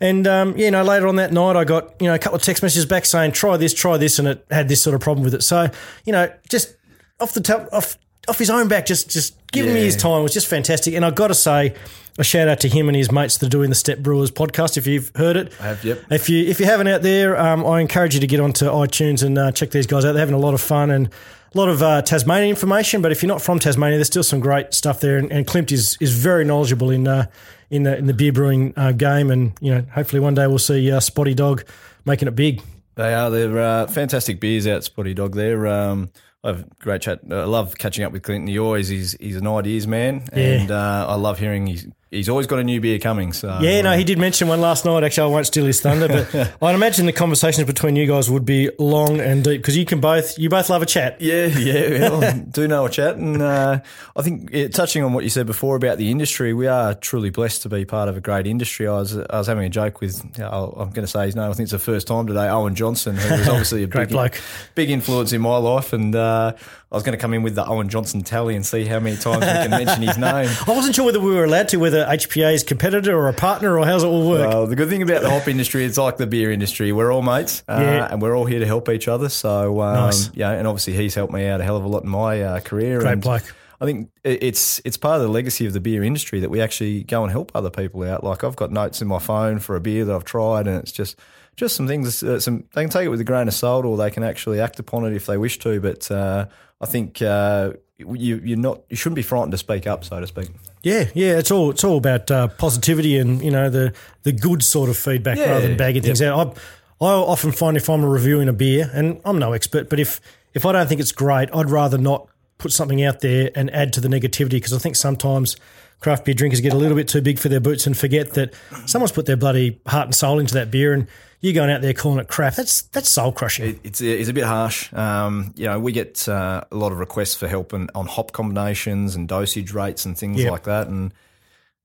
[0.00, 2.42] And um, you know, later on that night, I got you know a couple of
[2.42, 5.24] text messages back saying, "Try this, try this," and it had this sort of problem
[5.24, 5.42] with it.
[5.42, 5.70] So
[6.04, 6.76] you know, just
[7.18, 7.96] off the top, off
[8.28, 10.94] off his own back, just just giving me his time was just fantastic.
[10.94, 11.74] And I've got to say,
[12.18, 14.76] a shout out to him and his mates that are doing the Step Brewers podcast.
[14.76, 16.02] If you've heard it, I have, yep.
[16.10, 19.22] If you if you haven't out there, um, I encourage you to get onto iTunes
[19.22, 20.12] and uh, check these guys out.
[20.12, 23.02] They're having a lot of fun and a lot of uh, Tasmanian information.
[23.02, 25.18] But if you're not from Tasmania, there's still some great stuff there.
[25.18, 27.26] And, and Clint is is very knowledgeable in uh,
[27.70, 29.30] in the in the beer brewing uh, game.
[29.30, 31.64] And you know, hopefully one day we'll see uh, Spotty Dog
[32.04, 32.62] making it big.
[32.94, 33.30] They are.
[33.30, 35.34] They're uh, fantastic beers out, Spotty Dog.
[35.34, 35.66] They're.
[35.66, 36.10] Um,
[36.46, 37.20] I have great chat.
[37.28, 38.46] I love catching up with Clinton.
[38.46, 42.46] He always he's he's an ideas man, and uh, I love hearing he's he's always
[42.46, 43.32] got a new beer coming.
[43.32, 45.04] So Yeah, no, uh, he did mention one last night.
[45.04, 48.44] Actually, I won't steal his thunder, but I'd imagine the conversations between you guys would
[48.44, 51.20] be long and deep because you can both you both love a chat.
[51.20, 53.80] Yeah, yeah, well, do know a chat, and uh,
[54.16, 57.30] I think yeah, touching on what you said before about the industry, we are truly
[57.30, 58.86] blessed to be part of a great industry.
[58.88, 61.50] I was I was having a joke with uh, I'm going to say his name.
[61.50, 62.48] I think it's the first time today.
[62.48, 64.40] Owen Johnson, who was obviously a Great big, bloke.
[64.74, 67.66] big influence in my life, and uh, I was going to come in with the
[67.66, 70.48] Owen Johnson tally and see how many times we can mention his name.
[70.66, 73.78] I wasn't sure whether we were allowed to, whether HPA is competitor or a partner,
[73.78, 74.48] or how's it all work.
[74.48, 76.92] Well, the good thing about the hop industry, it's like the beer industry.
[76.92, 78.08] We're all mates, uh, Yeah.
[78.10, 79.28] and we're all here to help each other.
[79.28, 80.30] So, um, Nice.
[80.34, 82.60] yeah, and obviously he's helped me out a hell of a lot in my uh,
[82.60, 83.00] career.
[83.00, 83.42] Great and bloke.
[83.80, 87.02] I think it's it's part of the legacy of the beer industry that we actually
[87.02, 88.24] go and help other people out.
[88.24, 90.92] Like I've got notes in my phone for a beer that I've tried, and it's
[90.92, 91.18] just
[91.56, 92.22] just some things.
[92.22, 94.60] Uh, some they can take it with a grain of salt, or they can actually
[94.60, 95.78] act upon it if they wish to.
[95.80, 96.46] But uh,
[96.80, 100.26] I think uh, you you're not you shouldn't be frightened to speak up, so to
[100.26, 100.48] speak.
[100.82, 104.62] Yeah, yeah, it's all it's all about uh, positivity and you know the the good
[104.62, 105.50] sort of feedback Yeah.
[105.52, 106.56] rather than bagging things out.
[107.00, 110.20] I I often find if I'm reviewing a beer, and I'm no expert, but if
[110.54, 112.28] if I don't think it's great, I'd rather not
[112.66, 115.56] put something out there and add to the negativity because I think sometimes
[116.00, 118.52] craft beer drinkers get a little bit too big for their boots and forget that
[118.86, 121.06] someone's put their bloody heart and soul into that beer, and
[121.40, 122.54] you're going out there calling it crap.
[122.56, 123.66] That's that's soul crushing.
[123.70, 124.92] It- It's a, it's a bit harsh.
[124.92, 128.32] Um, you know, we get uh, a lot of requests for help on, on hop
[128.32, 130.50] combinations and dosage rates and things Yeah.
[130.50, 130.88] like that.
[130.88, 131.14] And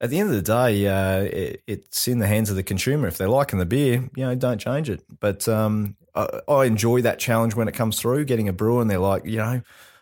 [0.02, 3.08] at the end of the day, uh, it, it's in the hands of the consumer.
[3.08, 5.04] If they're liking the beer, you know, don't change it.
[5.20, 8.89] But um, I, I enjoy that challenge when it comes through, getting a brewer and
[8.89, 9.62] they're like, you know,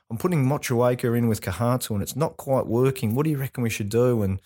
[0.10, 3.16] I'm putting Motueka in with Kohatu and it's not quite working.
[3.16, 4.24] What do you reckon we should do?
[4.24, 4.42] And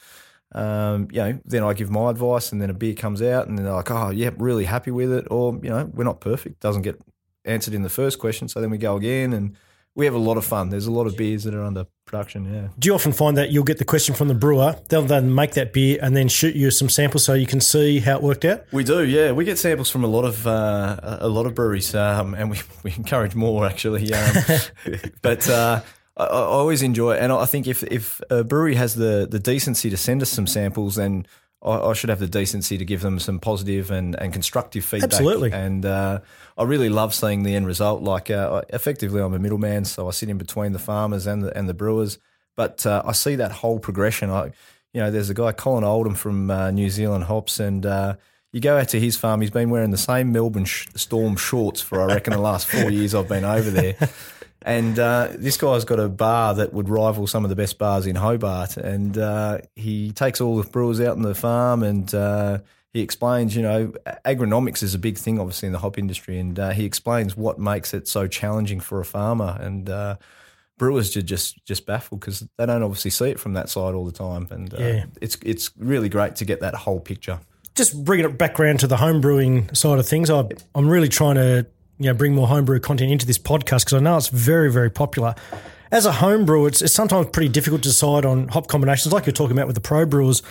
[0.53, 3.57] um, you know, then I give my advice, and then a beer comes out, and
[3.57, 6.83] they're like, "Oh, yeah, really happy with it," or you know, we're not perfect, doesn't
[6.83, 7.01] get
[7.43, 9.55] answered in the first question, so then we go again, and
[9.95, 10.69] we have a lot of fun.
[10.69, 12.51] There's a lot of beers that are under production.
[12.53, 15.33] Yeah, Do you often find that you'll get the question from the brewer, they'll then
[15.33, 18.23] make that beer and then shoot you some samples so you can see how it
[18.23, 18.65] worked out?
[18.71, 19.03] we do.
[19.03, 22.49] Yeah, we get samples from a lot of uh, a lot of breweries, um, and
[22.49, 24.13] we, we encourage more actually.
[24.13, 24.35] Um,
[25.21, 25.81] but uh,
[26.17, 29.39] I, I always enjoy it, and I think if if a brewery has the the
[29.39, 31.25] decency to send us some samples, then
[31.63, 35.13] I, I should have the decency to give them some positive and, and constructive feedback.
[35.13, 35.51] Absolutely.
[35.51, 36.19] And uh,
[36.57, 38.03] I really love seeing the end result.
[38.03, 41.57] Like uh, effectively, I'm a middleman, so I sit in between the farmers and the
[41.57, 42.19] and the brewers.
[42.55, 44.29] But uh, I see that whole progression.
[44.29, 44.51] I,
[44.93, 48.15] you know, there's a guy Colin Oldham from uh, New Zealand Hops, and uh,
[48.51, 49.41] you go out to his farm.
[49.41, 52.91] He's been wearing the same Melbourne sh- Storm shorts for I reckon the last four
[52.91, 53.95] years I've been over there.
[54.65, 58.05] And uh, this guy's got a bar that would rival some of the best bars
[58.07, 58.77] in Hobart.
[58.77, 62.59] And uh, he takes all the brewers out on the farm and uh,
[62.93, 63.93] he explains, you know,
[64.25, 66.39] agronomics is a big thing, obviously, in the hop industry.
[66.39, 69.57] And uh, he explains what makes it so challenging for a farmer.
[69.59, 70.15] And uh,
[70.77, 74.05] brewers are just just baffled because they don't obviously see it from that side all
[74.05, 74.47] the time.
[74.51, 75.05] And uh, Yeah.
[75.21, 77.39] it's it's really great to get that whole picture.
[77.75, 80.43] Just bringing it back around to the home brewing side of things, I,
[80.75, 81.65] I'm really trying to
[81.99, 84.89] you know bring more homebrew content into this podcast because I know it's very very
[84.89, 85.35] popular.
[85.91, 89.27] As a home brewer, it's, it's sometimes pretty difficult to decide on hop combinations, like
[89.27, 90.41] you're talking about with the pro brewers.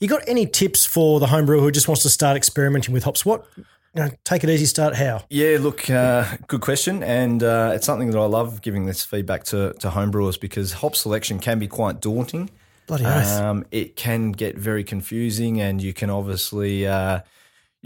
[0.00, 3.04] You got any tips for the home brewer who just wants to start experimenting with
[3.04, 3.26] hops?
[3.26, 3.64] What you
[4.04, 5.24] know, take it easy, start how?
[5.28, 9.44] Yeah, look, uh, good question, and uh, it's something that I love giving this feedback
[9.44, 12.50] to to homebrewers because hop selection can be quite daunting.
[12.86, 13.40] Bloody oath.
[13.40, 17.20] Um, it can get very confusing, and you can obviously uh,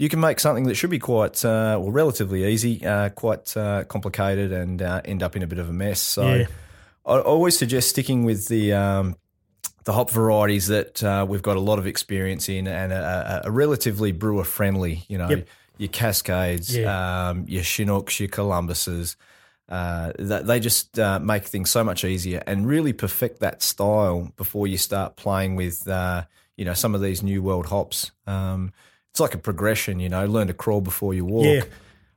[0.03, 3.85] you can make something that should be quite uh, well relatively easy, uh, quite uh,
[3.85, 6.01] complicated, and uh, end up in a bit of a mess.
[6.01, 6.47] So, Yeah.
[7.05, 9.15] I always suggest sticking with the um,
[9.85, 13.51] the hop varieties that uh, we've got a lot of experience in and a, are
[13.51, 15.05] relatively brewer friendly.
[15.07, 15.47] You know, Yep.
[15.77, 17.29] your Cascades, Yeah.
[17.29, 19.15] um, your Chinooks, your Columbuses.
[19.69, 24.29] Uh, that they just uh, make things so much easier and really perfect that style
[24.35, 26.23] before you start playing with, uh,
[26.57, 28.11] you know, some of these new world hops.
[28.27, 28.73] Um,
[29.13, 30.25] it's like a progression, you know.
[30.25, 31.45] Learn to crawl before you walk.
[31.45, 31.63] Yeah.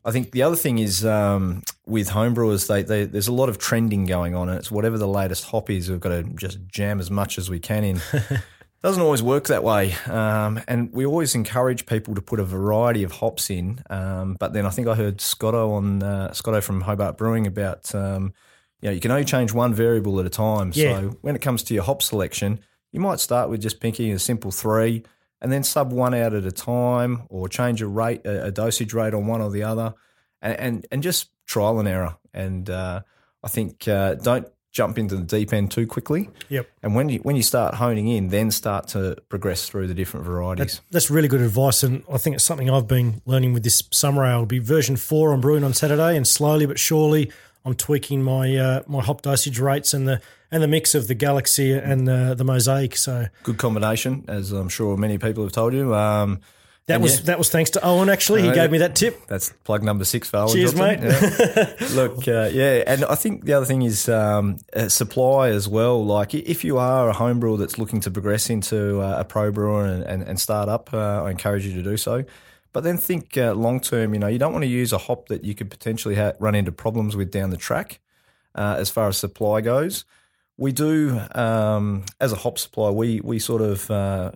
[0.03, 3.59] I think the other thing is um, with homebrewers, they, they there's a lot of
[3.59, 6.99] trending going on, and it's whatever the latest hop is, we've got to just jam
[6.99, 8.01] as much as we can in.
[8.83, 13.03] Doesn't always work that way, um, and we always encourage people to put a variety
[13.03, 13.83] of hops in.
[13.91, 17.95] Um, but then I think I heard Scotto on uh, Scotto from Hobart Brewing about
[17.95, 18.33] um,
[18.81, 20.73] you know you can only change one variable at a time.
[20.75, 21.01] Yeah.
[21.01, 24.19] So when it comes to your hop selection, you might start with just picking a
[24.19, 25.05] simple three,
[25.41, 29.15] and then sub one out at a time, or change a rate, a, dosage rate
[29.15, 29.95] on one or the other,
[30.41, 32.17] and and, and just trial and error.
[32.33, 33.03] And uh,
[33.43, 36.29] I think uh, don't jump into the deep end too quickly.
[36.51, 36.69] Yep.
[36.83, 40.27] And when you when you start honing in, then start to progress through the different
[40.27, 40.83] varieties.
[40.91, 44.25] That's really good advice, and I think it's something I've been learning with this summer
[44.25, 44.35] ale.
[44.35, 45.33] It'll be version four.
[45.33, 47.33] I'm brewing on Saturday, and slowly but surely,
[47.67, 51.15] I'm tweaking my uh, my hop dosage rates and the and the mix of the
[51.15, 52.97] Galaxy and the the Mosaic.
[52.97, 55.95] So Good combination, as I'm sure many people have told you.
[55.95, 56.41] Um,
[56.87, 57.25] that was yeah.
[57.25, 58.09] that was thanks to Owen.
[58.09, 59.27] Actually, he Uh, gave me that tip.
[59.27, 61.03] That's plug number six for Owen Cheers, Johnson.
[61.09, 61.17] mate.
[61.81, 61.89] Yeah.
[61.97, 66.07] Look, uh, yeah, and I think the other thing is um, uh, supply as well.
[66.07, 69.51] Like if you are a home brewer that's looking to progress into uh, a pro
[69.51, 72.23] brewer and, and, and start up, uh, I encourage you to do so.
[72.77, 74.13] But then think uh, long term.
[74.13, 76.55] You know, you don't want to use a hop that you could potentially ha- run
[76.55, 78.01] into problems with down the track.
[78.55, 80.05] Uh, as far as supply goes,
[80.59, 82.93] we do um, as a hop supplier.
[82.93, 84.33] We we sort of uh,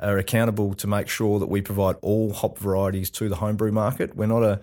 [0.00, 4.14] are accountable to make sure that we provide all hop varieties to the homebrew market.
[4.14, 4.60] We're not a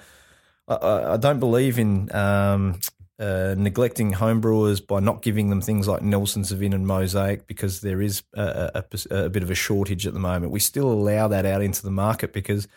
[0.70, 2.80] I- I, I don't believe in um,
[3.20, 8.02] uh, neglecting homebrewers by not giving them things like Nelson Sauvin and Mosaic because there
[8.02, 10.54] is a, a, a bit of a shortage at the moment.
[10.54, 12.70] We still allow that out into the market because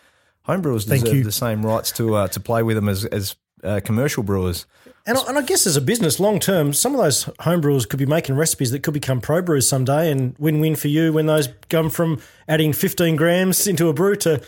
[0.47, 1.23] homebrewers Thank deserve you.
[1.23, 4.65] the same rights to uh, to play with them as as uh, commercial brewers.
[5.05, 7.99] And I, and I guess as a business, long term, some of those homebrewers could
[7.99, 11.25] be making recipes that could become pro brews someday, and win win for you when
[11.25, 14.41] those come from adding 15 grams into a brew to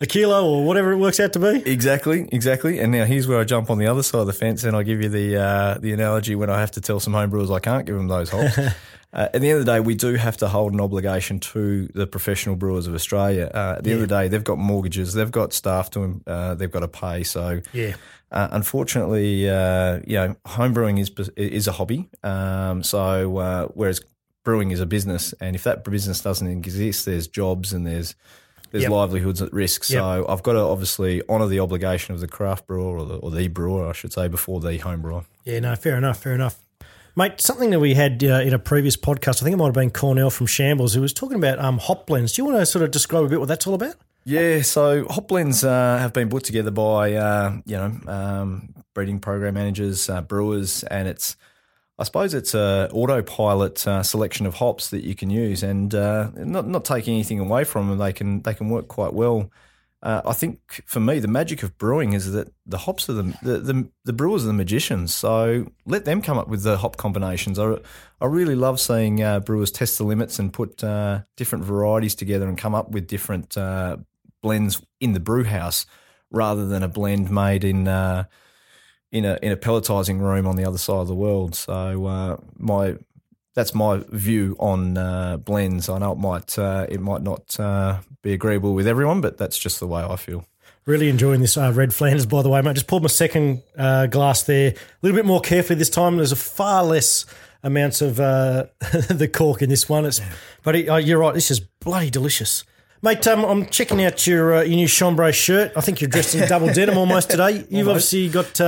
[0.00, 1.68] a kilo or whatever it works out to be.
[1.70, 2.78] Exactly, exactly.
[2.78, 4.82] And now here's where I jump on the other side of the fence, and I
[4.82, 7.86] give you the uh, the analogy when I have to tell some homebrewers I can't
[7.86, 8.58] give them those hops.
[9.12, 11.86] uh, at the end of the day, we do have to hold an obligation to
[11.94, 13.50] the professional brewers of Australia.
[13.54, 16.54] Uh, at the end of the day, they've got mortgages, they've got staff to, uh,
[16.54, 17.22] they've got to pay.
[17.22, 17.94] So, Yeah.
[18.30, 22.08] uh, unfortunately, uh, you know, home brewing is is a hobby.
[22.22, 24.00] Um, so, uh, whereas
[24.44, 28.14] brewing is a business, and if that business doesn't exist, there's jobs and there's
[28.72, 28.90] there's Yep.
[28.92, 29.84] livelihoods at risk.
[29.84, 33.30] So I've got to obviously honour the obligation of the craft brewer or the, or
[33.30, 35.22] the brewer, I should say, before the home brewer.
[35.44, 36.65] Yeah, no, fair enough, fair enough.
[37.18, 39.74] Mate, something that we had uh, in a previous podcast, I think it might have
[39.74, 42.34] been Cornell from Shambles, who was talking about um, hop blends.
[42.34, 43.94] Do you want to sort of describe a bit what that's all about?
[44.24, 49.18] Yeah, so hop blends uh, have been put together by uh, you know um, breeding
[49.18, 51.36] program managers, uh, brewers, and it's
[51.98, 56.28] I suppose it's a autopilot uh, selection of hops that you can use, and uh,
[56.34, 59.50] not not taking anything away from them, they can they can work quite well.
[60.06, 63.24] Uh, I think for me, the magic of brewing is that the hops are the,
[63.42, 65.12] the the the brewers are the magicians.
[65.12, 67.58] So let them come up with the hop combinations.
[67.58, 67.78] I
[68.20, 72.46] I really love seeing uh, brewers test the limits and put uh, different varieties together
[72.46, 73.96] and come up with different uh,
[74.42, 75.86] blends in the brew house
[76.30, 78.26] rather than a blend made in uh,
[79.10, 81.56] in a in a pelletizing room on the other side of the world.
[81.56, 82.94] So uh, my
[83.56, 85.88] that's my view on uh, blends.
[85.88, 89.58] I know it might uh, it might not uh, be agreeable with everyone, but that's
[89.58, 90.44] just the way I feel.
[90.84, 92.74] Really enjoying this uh, red Flanders, by the way, mate.
[92.74, 94.72] Just poured my second uh, glass there.
[94.72, 96.16] A little bit more carefully this time.
[96.16, 97.24] There's a far less
[97.62, 98.66] amounts of uh,
[99.08, 100.04] the cork in this one.
[100.04, 100.20] It's,
[100.62, 101.34] but it, uh, you're right.
[101.34, 102.62] This is bloody delicious,
[103.00, 103.26] mate.
[103.26, 105.72] Um, I'm checking out your uh, your new chambray shirt.
[105.74, 107.64] I think you're dressed in double denim almost today.
[107.70, 108.60] You've obviously got.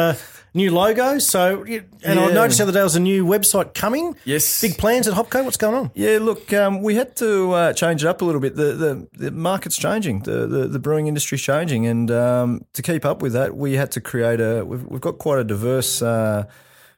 [0.55, 2.33] New logo, so and I Yeah.
[2.35, 4.17] noticed the other day there was a new website coming.
[4.25, 4.61] Yes.
[4.61, 5.45] big plans at Hopco.
[5.45, 5.91] What's going on?
[5.95, 8.57] Yeah, look, um, we had to uh, change it up a little bit.
[8.57, 13.05] The the, the market's changing, the, the the brewing industry's changing, and um, to keep
[13.05, 14.65] up with that, we had to create a.
[14.65, 16.45] We've, we've got quite a diverse uh,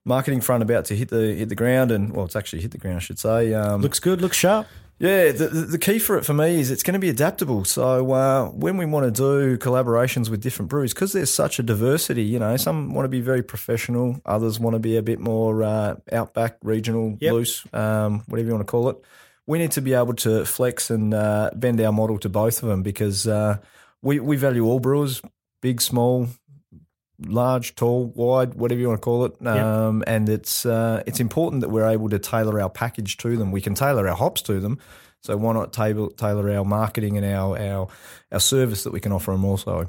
[0.04, 2.78] marketing front about to hit the hit the ground, and well, it's actually hit the
[2.78, 3.52] ground, I should say.
[3.52, 4.20] Um, Looks good.
[4.22, 4.66] Looks sharp.
[5.00, 7.64] Yeah, the, the key for it for me is it's going to be adaptable.
[7.64, 11.62] So uh, when we want to do collaborations with different breweries, because there's such a
[11.62, 15.18] diversity, you know, some want to be very professional, others want to be a bit
[15.18, 17.32] more uh, outback, regional, Yep.
[17.32, 18.98] loose, um, whatever you want to call it.
[19.46, 22.68] We need to be able to flex and uh, bend our model to both of
[22.68, 23.56] them because uh,
[24.02, 25.22] we we value all brewers,
[25.62, 26.28] big, small,
[27.26, 29.46] large, tall, wide, whatever you want to call it.
[29.46, 33.52] Um, And it's uh, it's important that we're able to tailor our package to them.
[33.52, 34.78] We can tailor our hops to them.
[35.22, 37.88] So why not tailor, tailor our marketing and our, our
[38.32, 39.88] our service that we can offer them also?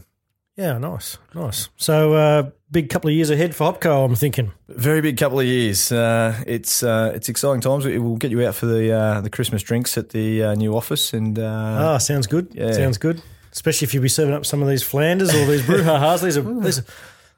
[0.58, 1.70] Yeah, nice, nice.
[1.78, 4.52] So, uh, big couple of years ahead for Hopco, I'm thinking.
[4.68, 5.92] Very big couple of years.
[5.92, 7.86] Uh, it's uh, it's exciting times.
[7.86, 10.76] We will get you out for the uh, the Christmas drinks at the uh, new
[10.76, 12.48] office, and uh, Ah, sounds good.
[12.54, 12.74] yeah.
[12.74, 13.22] Sounds good.
[13.54, 16.22] Especially if you'll be serving up some of these Flanders or these Brouhahas.
[16.22, 16.86] These are these are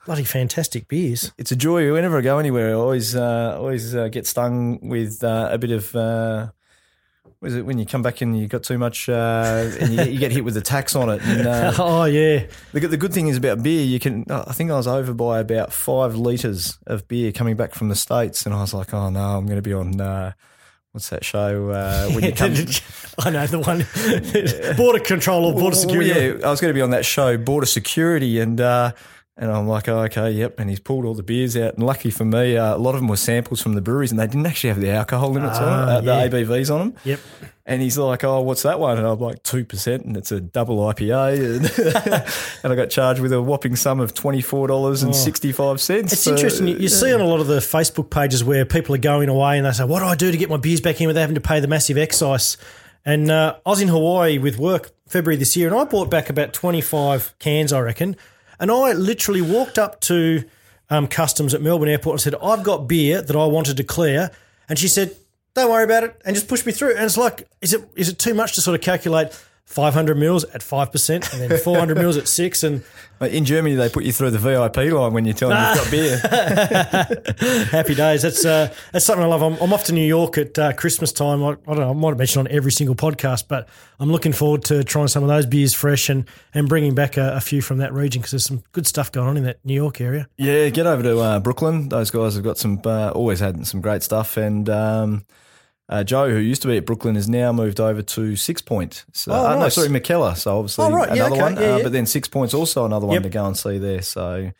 [0.05, 1.31] bloody fantastic beers.
[1.37, 2.69] it's a joy whenever I go anywhere.
[2.69, 5.95] I always uh, always uh, get stung with uh, a bit of.
[5.95, 6.47] Uh,
[7.39, 10.03] what is it when you come back and you got too much uh, and you,
[10.13, 11.21] you get hit with the tax on it?
[11.23, 14.23] And, uh, Oh yeah, the, good- the good thing is about beer, you can.
[14.29, 17.95] I think I was over by about five liters of beer coming back from the
[17.95, 19.99] states, and I was like, oh no, I'm going to be on.
[19.99, 20.31] Uh,
[20.93, 22.53] what's that show uh, when you come?
[23.19, 24.75] I know the one.
[24.77, 26.09] border control or border Well, security.
[26.39, 28.93] yeah, I was going to be on that show, Border Security, and uh,
[29.35, 30.59] and I'm like, oh, okay, yep.
[30.59, 33.01] And he's pulled all the beers out, and lucky for me, uh, a lot of
[33.01, 35.63] them were samples from the breweries, and they didn't actually have the alcohol limits on
[35.67, 36.27] Ah, them, uh, yeah.
[36.27, 36.97] the ABVs on them.
[37.03, 37.19] Yep.
[37.65, 38.97] And he's like, oh, what's that one?
[38.97, 42.23] And I'm like, two percent, and it's a double IPA, and,
[42.63, 45.79] and I got charged with a whopping sum of twenty four dollars and sixty five
[45.81, 46.11] cents.
[46.11, 46.13] Oh.
[46.13, 46.67] It's interesting.
[46.67, 49.57] You, you see on a lot of the Facebook pages where people are going away
[49.57, 51.35] and they say, "What do I do to get my beers back in without having
[51.35, 52.57] to pay the massive excise?"
[53.05, 56.29] And uh, I was in Hawaii with work February this year, and I bought back
[56.29, 58.15] about twenty five cans, I reckon.
[58.63, 60.45] And I literally walked up to
[60.89, 64.31] um, customs at Melbourne Airport and said, "I've got beer that I want to declare,"
[64.69, 65.17] and she said,
[65.53, 66.95] "Don't worry about it," and just pushed me through.
[66.95, 69.37] And it's like, is it is it too much to sort of calculate?
[69.65, 72.83] 500 mils at 5% and then 400 mils at 6 and
[73.21, 75.91] In Germany, they put you through the VIP line when you tell them you've got
[75.91, 77.65] beer.
[77.71, 78.21] Happy days.
[78.23, 79.41] That's uh, that's something I love.
[79.41, 81.43] I'm, I'm off to New York at uh, Christmas time.
[81.43, 81.89] I, I don't know.
[81.89, 85.23] I might have mentioned on every single podcast, but I'm looking forward to trying some
[85.23, 88.31] of those beers fresh and and bringing back a, a few from that region because
[88.31, 90.27] there's some good stuff going on in that New York area.
[90.37, 91.89] Yeah, get over to uh, Brooklyn.
[91.89, 94.37] Those guys have got some, uh, always had some great stuff.
[94.37, 95.25] And um,
[95.89, 99.05] uh, Joe, who used to be at Brooklyn, has now moved over to Six Point.
[99.13, 100.35] So, Oh, uh, no, sorry, McKellar.
[100.37, 101.09] So obviously Oh, right.
[101.15, 101.41] Yeah, another okay.
[101.41, 101.55] one.
[101.55, 101.83] Yeah, uh, yeah.
[101.83, 103.23] But then Six Point's also another one Yep.
[103.23, 104.01] to go and see there.
[104.01, 104.51] So,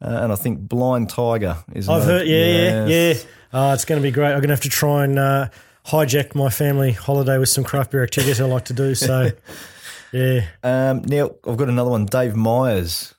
[0.00, 1.88] uh, and I think Blind Tiger is.
[1.88, 2.26] I've heard.
[2.26, 3.14] Yeah, yeah, yeah.
[3.52, 4.28] Oh, it's going to be great.
[4.28, 5.48] I'm going to have to try and uh,
[5.86, 8.94] hijack my family holiday with some craft beer activities I like to do.
[8.94, 9.30] So,
[10.12, 10.42] yeah.
[10.62, 12.06] Um, now I've got another one.
[12.06, 13.14] Dave Myers.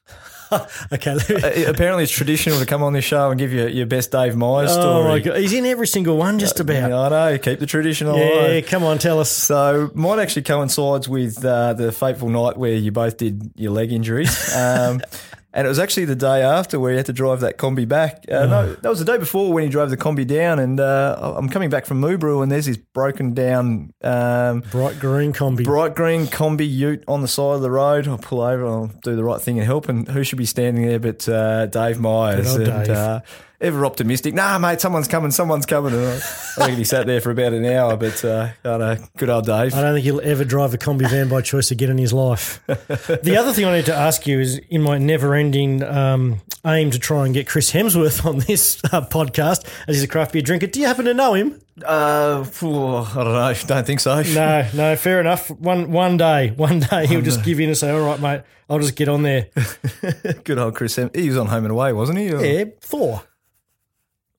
[0.91, 1.12] Okay.
[1.12, 4.35] Uh, apparently, it's traditional to come on this show and give you your best Dave
[4.35, 5.07] Myers oh story.
[5.07, 6.89] my god, he's in every single one, just about.
[6.89, 7.38] Yeah, I know.
[7.38, 8.53] Keep the tradition alive.
[8.53, 9.31] Yeah, come on, tell us.
[9.31, 13.91] So mine actually coincides with uh, the fateful night where you both did your leg
[13.91, 14.55] injuries.
[14.55, 15.01] Um,
[15.53, 18.23] and it was actually the day after where he had to drive that combi back.
[18.31, 20.59] Uh, No, that was the day before when he drove the combi down.
[20.59, 25.33] And uh, I'm coming back from Moobrew and there's this broken down um, Bright green
[25.33, 25.63] combi.
[25.63, 28.07] bright green combi ute on the side of the road.
[28.07, 29.89] I'll pull over, I'll do the right thing and help.
[29.89, 32.55] And who should be standing there but uh, Dave Myers?
[32.55, 33.21] And, Dave.
[33.61, 34.33] Ever optimistic.
[34.33, 35.93] Nah, mate, someone's coming, someone's coming.
[35.93, 38.97] And I, I reckon he sat there for about an hour, but uh, I know,
[39.17, 39.73] good old Dave.
[39.73, 42.61] I don't think he'll ever drive a combi van by choice again in his life.
[42.67, 46.89] the other thing I need to ask you is in my never ending um, aim
[46.91, 50.41] to try and get Chris Hemsworth on this uh, podcast, as he's a craft beer
[50.41, 51.59] drinker, do you happen to know him?
[51.85, 53.53] Uh, I don't know.
[53.67, 54.21] Don't think so.
[54.21, 55.49] No, no, fair enough.
[55.51, 58.79] One one day, one day he'll just give in and say, all right, mate, I'll
[58.79, 59.47] just get on there.
[60.45, 60.95] Good old Chris.
[60.95, 62.31] Hem- He was on Home and Away, wasn't he?
[62.33, 63.23] Or- Yeah, Thor.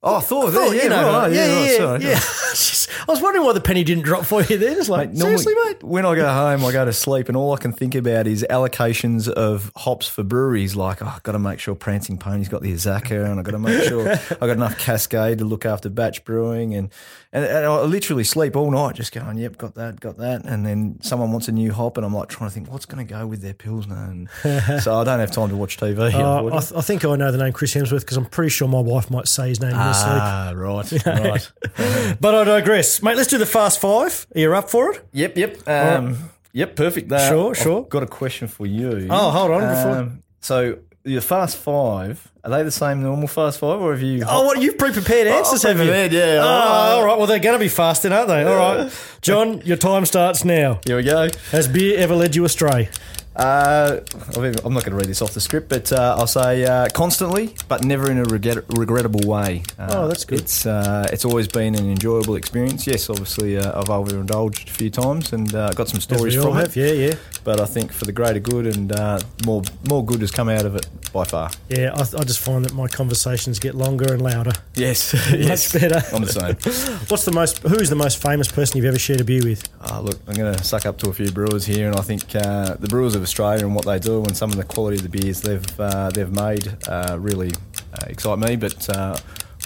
[0.02, 0.50] Oh, Thor.
[0.50, 2.02] Thor, yeah, you know, right, yeah, right, yeah, sorry.
[2.04, 2.20] yeah.
[3.08, 4.78] I was wondering why the penny didn't drop for you then.
[4.78, 5.82] It's like, Mate, normally, seriously, mate?
[5.82, 8.44] When I go home, I go to sleep, and all I can think about is
[8.48, 10.74] allocations of hops for breweries.
[10.74, 13.52] Like, oh, I've got to make sure Prancing Pony's got the Azacca, and I've got
[13.52, 16.74] to make sure I've got enough Cascade to look after batch brewing.
[16.74, 16.90] And,
[17.32, 20.44] and, and I literally sleep all night just going, yep, got that, got that.
[20.46, 23.06] And then someone wants a new hop, and I'm like trying to think, what's going
[23.06, 23.96] to go with their Pilsner?
[24.42, 26.10] And so I don't have time to watch TV.
[26.20, 28.68] Uh, I, th- I think I know the name Chris Hemsworth because I'm pretty sure
[28.68, 30.22] my wife might say his name her sleep.
[30.22, 32.16] ah, right, right.
[32.20, 33.02] But I digress.
[33.02, 34.26] Mate, let's do the fast five.
[34.34, 35.04] Are you up for it?
[35.12, 35.68] Yep, yep.
[35.68, 37.12] Um, Yep, perfect.
[37.12, 37.82] Uh, Sure, I've sure.
[37.84, 39.06] got a question for you.
[39.08, 43.60] Oh, hold on, before- Um, so your fast five, are they the same normal fast
[43.60, 44.24] five, or have you?
[44.28, 44.60] Oh, what?
[44.60, 45.84] You've pre-prepared answers, have you?
[45.92, 46.40] yeah.
[46.42, 46.96] Oh, Oh.
[46.98, 47.16] all right.
[47.18, 48.42] Well, they're going to be fast then, aren't they?
[48.42, 48.92] All right.
[49.22, 50.80] Jon, your time starts now.
[50.84, 51.28] Here we go.
[51.52, 52.88] Has beer ever led you astray?
[53.36, 54.00] Uh,
[54.34, 57.54] I'm not going to read this off the script, but uh, I'll say uh, constantly,
[57.68, 59.62] but never in a regret- regrettable way.
[59.78, 60.40] Uh, Oh, that's good.
[60.40, 62.86] It's uh, it's always been an enjoyable experience.
[62.86, 66.76] Yes, obviously uh, I've overindulged a few times and uh, got some stories from have.
[66.76, 66.80] it.
[66.98, 67.14] Yeah, yeah.
[67.44, 70.66] But I think for the greater good and uh, more more good has come out
[70.66, 71.50] of it by far.
[71.68, 74.52] Yeah, I, I just find that my conversations get longer and louder.
[74.74, 76.02] Yes, yes, Much better.
[76.14, 76.54] I'm the same.
[77.08, 77.58] What's the most?
[77.58, 79.68] Who's the most famous person you've ever shared a beer with?
[80.02, 82.74] Look, I'm going to suck up to a few brewers here, and I think uh,
[82.74, 85.08] the brewers of Australia and what they do, and some of the quality of the
[85.08, 87.50] beers they've uh, they've made, uh, really
[87.94, 88.56] uh, excite me.
[88.56, 89.16] But uh,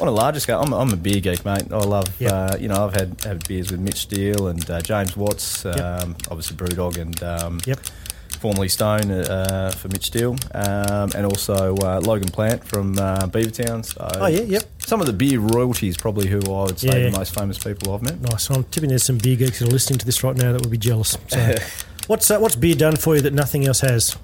[0.01, 1.65] on a larger scale, I'm, I'm a beer geek, mate.
[1.71, 2.33] I love, Yep.
[2.33, 5.73] uh, you know, I've had, had beers with Mitch Steele and uh, James Watts, um,
[5.77, 6.17] Yep.
[6.31, 7.79] obviously Brewdog, and um, Yep.
[8.41, 13.85] formerly Stone uh, for Mitch Steele, um, and also uh, Logan Plant from uh, Beavertown.
[13.85, 14.65] So Oh yeah, yep.
[14.79, 17.11] some of the beer royalties, probably who I would say Yeah.
[17.11, 18.21] the most famous people I've met.
[18.21, 18.51] Nice.
[18.51, 20.71] I'm tipping there's some beer geeks that are listening to this right now that would
[20.73, 21.17] be jealous.
[21.29, 21.55] So,
[22.07, 24.17] what's uh, what's beer done for you that nothing else has?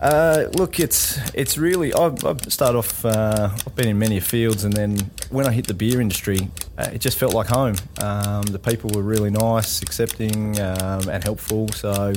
[0.00, 1.92] Uh, look, it's it's really.
[1.94, 3.04] I've, I've started off.
[3.04, 6.90] Uh, I've been in many fields, and then when I hit the beer industry, uh,
[6.92, 7.76] it just felt like home.
[8.02, 11.68] Um, the people were really nice, accepting, um, and helpful.
[11.68, 12.12] So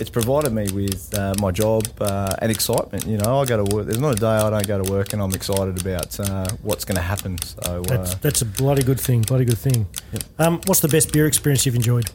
[0.00, 3.06] it's provided me with uh, my job uh, and excitement.
[3.06, 3.86] You know, I go to work.
[3.86, 6.84] There's not a day I don't go to work, and I'm excited about uh, what's
[6.84, 7.38] going to happen.
[7.42, 9.22] So That's uh, that's a bloody good thing.
[9.22, 9.86] Bloody good thing.
[10.38, 12.10] Um, what's the best beer experience you've enjoyed?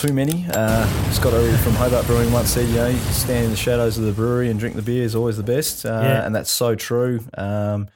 [0.00, 0.44] Too many.
[0.52, 3.96] Uh, Scott O'Reilly from Hobart Brewing once said, you know, you stand in the shadows
[3.98, 5.86] of the brewery and drink the beer is always the best.
[5.86, 6.26] Uh, Yeah.
[6.26, 7.20] And that's so true.
[7.36, 7.88] Um,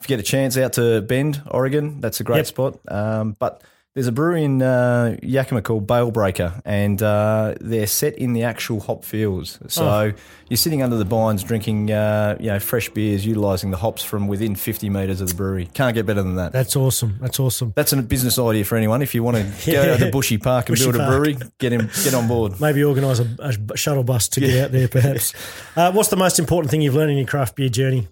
[0.00, 2.46] if you get a chance out to Bend, Oregon, that's a great Yep.
[2.46, 2.78] spot.
[2.88, 3.62] Um, but
[3.94, 8.42] there's a brewery in uh, Yakima called Bale Breaker, and uh, they're set in the
[8.44, 9.58] actual hop fields.
[9.68, 10.12] So Oh.
[10.48, 14.28] you're sitting under the vines drinking, uh, you know, fresh beers, utilising the hops from
[14.28, 15.68] within 50 metres of the brewery.
[15.74, 16.52] Can't get better than that.
[16.52, 17.18] That's awesome.
[17.20, 17.74] That's awesome.
[17.76, 19.02] That's a business idea for anyone.
[19.02, 19.96] If you want to go Yeah.
[19.98, 21.10] to Bushy Park and Bushy build a Park.
[21.10, 22.60] brewery, get him, get on board.
[22.62, 25.34] Maybe organise a, a shuttle bus to get out there, perhaps.
[25.76, 28.06] Uh, what's the most important thing you've learned in your craft beer journey?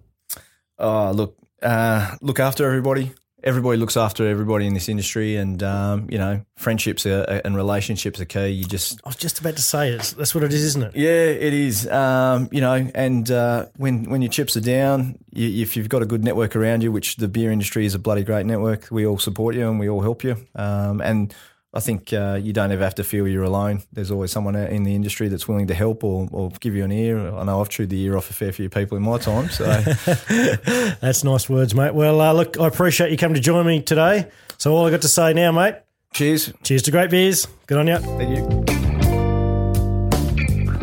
[0.78, 3.12] Oh, look, uh, look after everybody.
[3.42, 8.20] Everybody looks after everybody in this industry, and um, you know, friendships are, and relationships
[8.20, 8.48] are key.
[8.48, 10.14] You just I was just about to say it.
[10.16, 10.96] That's what it is, isn't it?
[10.96, 11.88] Yeah, it is.
[11.88, 16.02] Um, you know, and uh, when when your chips are down, you, if you've got
[16.02, 19.06] a good network around you, which the beer industry is a bloody great network, we
[19.06, 20.36] all support you and we all help you.
[20.54, 21.34] Um, and
[21.72, 23.82] I think uh, you don't ever have to feel you're alone.
[23.92, 26.82] There's always someone out in the industry that's willing to help or, or give you
[26.82, 27.32] an ear.
[27.32, 29.64] I know I've chewed the ear off a fair few people in my time, so
[31.00, 31.94] That's nice words, mate.
[31.94, 34.26] Well, uh, look, I appreciate you coming to join me today.
[34.58, 35.76] So all I got to say now, mate.
[36.12, 36.52] cheers.
[36.64, 37.46] Cheers to great beers.
[37.68, 37.98] Good on you.
[37.98, 38.64] Thank you.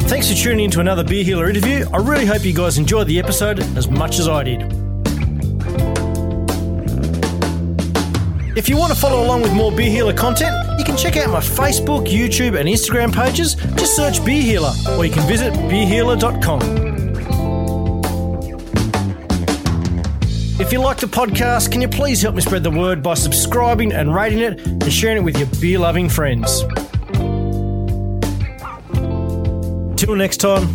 [0.08, 1.86] Thanks for tuning in to another Beer Healer interview.
[1.92, 4.87] I really hope you guys enjoyed the episode as much as I did.
[8.58, 11.30] If you want to follow along with more Beer Healer content, you can check out
[11.30, 13.54] my Facebook, YouTube, and Instagram pages.
[13.54, 16.62] Just search Beer Healer, or you can visit beerhealer.com.
[20.60, 23.94] If you like the podcast, can you please help me spread the word by subscribing
[23.94, 26.62] and rating it and sharing it with your beer loving friends?
[30.02, 30.68] Till next time,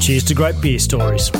[0.00, 1.30] cheers to great beer stories.